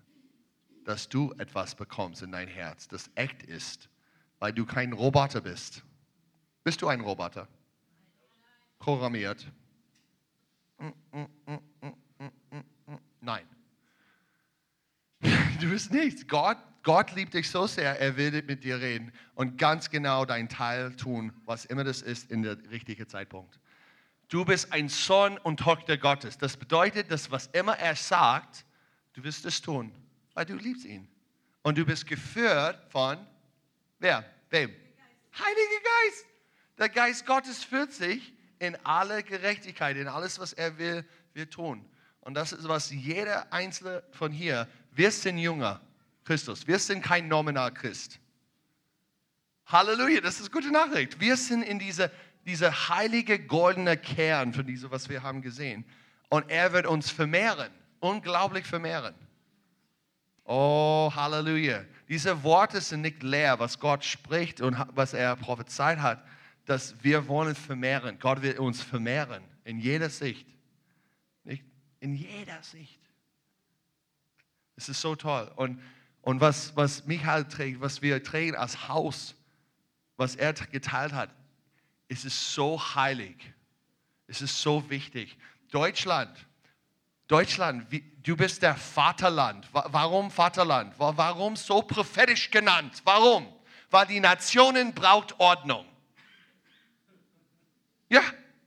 [0.83, 3.87] dass du etwas bekommst in dein Herz, das echt ist,
[4.39, 5.83] weil du kein Roboter bist.
[6.65, 7.47] Bist du ein Roboter?
[8.83, 9.47] Programmiert?
[13.21, 13.47] Nein.
[15.61, 16.27] Du bist nichts.
[16.27, 20.49] Gott, Gott liebt dich so sehr, er will mit dir reden und ganz genau dein
[20.49, 23.57] Teil tun, was immer das ist, in der richtigen Zeitpunkt.
[24.27, 26.37] Du bist ein Sohn und Tochter Gottes.
[26.37, 28.65] Das bedeutet, dass was immer er sagt,
[29.13, 29.93] Du wirst es tun,
[30.33, 31.07] weil du liebst ihn.
[31.61, 33.25] Und du bist geführt von
[33.99, 34.25] wer?
[34.49, 34.71] Wem?
[35.33, 36.25] Heiliger Geist.
[36.77, 38.33] Der Geist Gottes führt sich
[38.63, 41.85] in alle Gerechtigkeit, in alles, was er will, wir tun.
[42.21, 45.81] Und das ist, was jeder Einzelne von hier, wir sind Jünger
[46.23, 46.65] Christus.
[46.67, 48.19] Wir sind kein nominal Christ.
[49.65, 51.19] Halleluja, das ist gute Nachricht.
[51.19, 52.09] Wir sind in dieser
[52.45, 55.85] diese heilige goldene Kern von diesem, was wir haben gesehen.
[56.29, 59.15] Und er wird uns vermehren, unglaublich vermehren.
[60.45, 61.85] Oh, Halleluja.
[62.09, 66.23] Diese Worte sind nicht leer, was Gott spricht und was er prophezeit hat,
[66.65, 68.19] dass wir wollen vermehren.
[68.19, 70.47] Gott will uns vermehren in jeder Sicht.
[71.43, 71.63] Nicht?
[71.99, 72.99] In jeder Sicht.
[74.75, 75.51] Es ist so toll.
[75.55, 75.81] Und,
[76.21, 79.35] und was, was Michael trägt, was wir tragen als Haus,
[80.17, 81.29] was er geteilt hat,
[82.07, 83.53] es ist so heilig.
[84.27, 85.37] Es ist so wichtig.
[85.69, 86.31] Deutschland,
[87.27, 89.67] Deutschland, wie, du bist der Vaterland.
[89.71, 90.93] Warum Vaterland?
[90.97, 93.01] Warum so prophetisch genannt?
[93.03, 93.47] Warum?
[93.89, 95.85] Weil die Nationen braucht Ordnung.
[98.13, 98.21] Ja,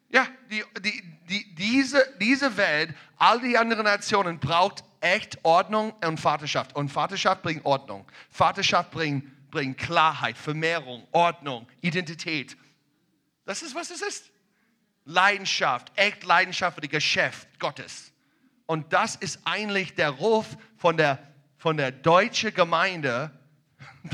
[0.08, 6.18] ja, die, die, die, diese, diese Welt, all die anderen Nationen braucht echt Ordnung und
[6.18, 6.74] Vaterschaft.
[6.74, 8.04] Und Vaterschaft bringt Ordnung.
[8.28, 12.56] Vaterschaft bringt, bringt Klarheit, Vermehrung, Ordnung, Identität.
[13.44, 14.32] Das ist, was es ist.
[15.04, 18.10] Leidenschaft, echt Leidenschaft für das Geschäft Gottes.
[18.66, 21.20] Und das ist eigentlich der Ruf von der,
[21.56, 23.30] von der deutschen Gemeinde,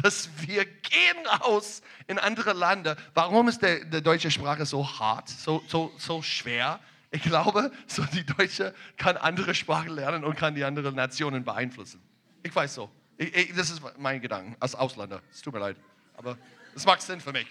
[0.03, 2.97] dass wir gehen raus in andere Länder.
[3.15, 6.81] Warum ist der, der deutsche Sprache so hart, so, so, so schwer?
[7.11, 12.01] Ich glaube, so die Deutsche kann andere Sprachen lernen und kann die anderen Nationen beeinflussen.
[12.43, 12.91] Ich weiß so.
[13.19, 15.23] Ich, ich, das ist mein Gedanke als Ausländer.
[15.31, 15.77] Es tut mir leid.
[16.17, 16.39] Aber
[16.75, 17.47] es macht Sinn für mich.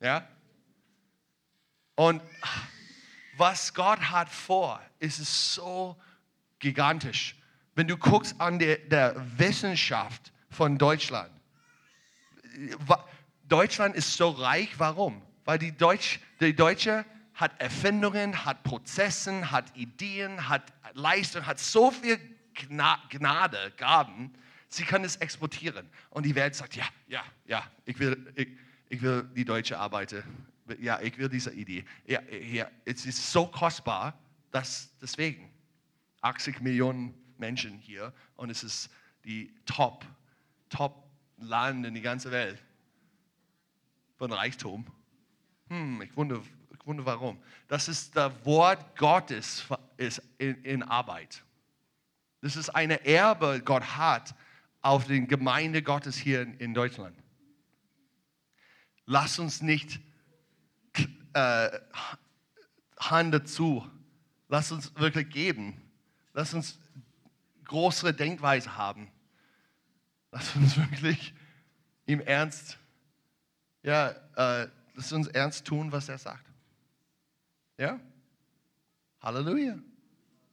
[0.00, 0.26] Ja?
[1.96, 2.22] Und
[3.36, 5.96] was Gott hat vor, ist es so
[6.58, 7.36] gigantisch.
[7.76, 11.30] Wenn du guckst an der, der Wissenschaft von Deutschland,
[13.44, 15.20] Deutschland ist so reich, warum?
[15.44, 17.04] Weil die, Deutsch, die Deutsche
[17.34, 22.18] hat Erfindungen, hat Prozessen, hat Ideen, hat Leistung, hat so viel
[22.54, 24.32] Gnade, Gaben,
[24.70, 25.86] sie kann es exportieren.
[26.08, 28.48] Und die Welt sagt, ja, ja, ja, ich will, ich,
[28.88, 30.22] ich will die deutsche Arbeiter.
[30.80, 31.84] Ja, ich will diese Idee.
[32.06, 34.18] Ja, ja, es ist so kostbar,
[34.50, 35.50] dass deswegen
[36.22, 38.90] 80 Millionen Menschen hier und es ist
[39.24, 40.04] die Top,
[40.68, 41.08] Top
[41.38, 42.62] Land in der ganzen Welt
[44.16, 44.86] von Reichtum.
[45.68, 47.38] Hm, ich wundere, ich wundere warum.
[47.68, 49.66] Das ist das Wort Gottes
[49.96, 51.42] ist in, in Arbeit.
[52.40, 54.34] Das ist eine Erbe, Gott hat
[54.82, 57.16] auf die Gemeinde Gottes hier in, in Deutschland
[59.06, 60.00] lass uns nicht
[61.32, 61.70] äh,
[62.98, 63.88] Hand dazu.
[64.48, 65.80] Lass uns wirklich geben.
[66.32, 66.78] Lass uns
[67.66, 69.10] größere Denkweise haben.
[70.32, 71.34] Lass uns wirklich
[72.06, 72.78] ihm ernst,
[73.82, 76.46] ja, äh, lass uns ernst tun, was er sagt.
[77.78, 78.00] Ja?
[79.20, 79.78] Halleluja.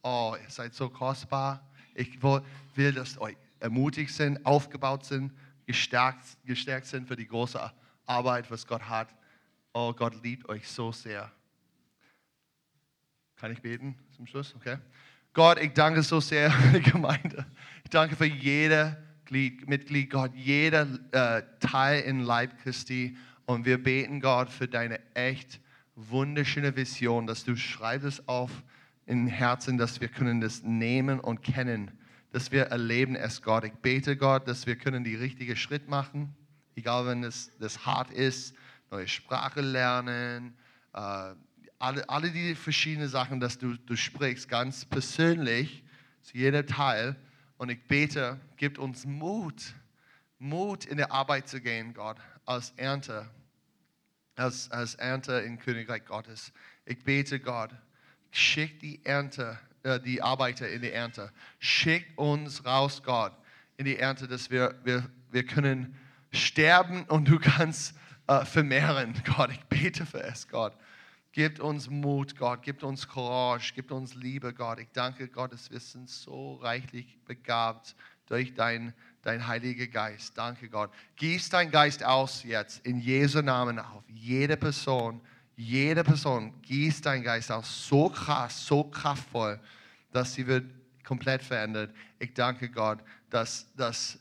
[0.02, 1.66] Oh, ihr seid so kostbar.
[1.94, 5.32] Ich will, dass euch ermutigt sind, aufgebaut sind,
[5.64, 7.72] gestärkt, gestärkt sind für die große
[8.04, 9.08] Arbeit, was Gott hat.
[9.72, 11.32] Oh, Gott liebt euch so sehr.
[13.36, 14.54] Kann ich beten zum Schluss?
[14.54, 14.78] Okay.
[15.34, 17.44] Gott, ich danke so sehr für die Gemeinde.
[17.84, 18.96] Ich danke für jede
[19.28, 23.16] Mitglied, Gott, jeder äh, Teil in Leib Christi.
[23.44, 25.60] Und wir beten, Gott, für deine echt
[25.96, 28.50] wunderschöne Vision, dass du schreibst es auf
[29.04, 31.90] in Herzen, dass wir können das nehmen und kennen,
[32.32, 33.64] dass wir erleben es, Gott.
[33.64, 36.34] Ich bete, Gott, dass wir können die richtige Schritt machen
[36.76, 38.54] egal wenn es das hart ist,
[38.90, 40.54] neue Sprache lernen,
[40.92, 41.34] äh,
[41.78, 45.82] alle, alle die verschiedenen Sachen, dass du, du sprichst, ganz persönlich
[46.22, 47.16] zu jeder Teil.
[47.56, 49.74] Und ich bete, gib uns Mut,
[50.38, 53.28] Mut in der Arbeit zu gehen, Gott, als Ernte,
[54.36, 56.52] als, als Ernte im Königreich Gottes.
[56.84, 57.70] Ich bete, Gott,
[58.30, 61.32] schick die Ernte, äh, die Arbeiter in die Ernte.
[61.58, 63.32] Schick uns raus, Gott,
[63.76, 65.96] in die Ernte, dass wir, wir, wir können
[66.32, 67.94] sterben und du kannst
[68.26, 69.14] äh, vermehren.
[69.36, 70.76] Gott, ich bete für es, Gott.
[71.34, 72.62] Gib uns Mut, Gott.
[72.62, 73.72] Gib uns Courage.
[73.74, 74.78] Gib uns Liebe, Gott.
[74.78, 80.38] Ich danke Gott, dass wir sind so reichlich begabt durch dein, dein Heiliger Geist.
[80.38, 80.92] Danke, Gott.
[81.16, 85.20] Gieß dein Geist aus jetzt in Jesu Namen auf jede Person.
[85.56, 87.88] Jede Person gieß dein Geist aus.
[87.88, 89.58] So krass, so kraftvoll,
[90.12, 90.70] dass sie wird
[91.02, 91.92] komplett verändert.
[92.20, 94.20] Ich danke Gott, dass, dass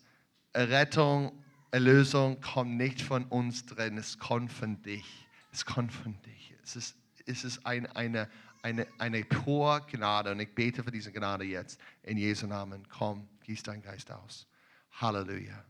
[0.55, 1.31] Rettung
[1.69, 5.27] Erlösung kommt nicht von uns drin, es kommt von dich.
[5.51, 6.55] Es kommt von dich.
[6.63, 6.95] Es ist,
[7.25, 8.29] es ist ein, eine
[8.63, 10.31] eine, eine pure Gnade.
[10.31, 11.79] Und ich bete für diese Gnade jetzt.
[12.01, 14.47] In Jesu Namen, komm, gieß deinen Geist aus.
[14.93, 15.63] Halleluja.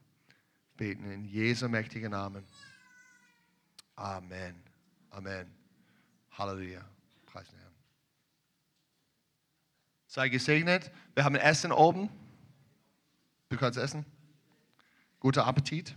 [0.78, 2.46] Beten in Jesu mächtigen Namen.
[3.96, 4.56] Amen.
[5.10, 5.52] Amen.
[6.32, 6.86] Halleluja.
[7.26, 7.74] Preis den Herrn.
[10.08, 10.92] Sei gesegnet.
[11.16, 12.10] Wir haben Essen oben.
[13.50, 14.06] Du kannst essen.
[15.20, 15.96] Guter Appetit.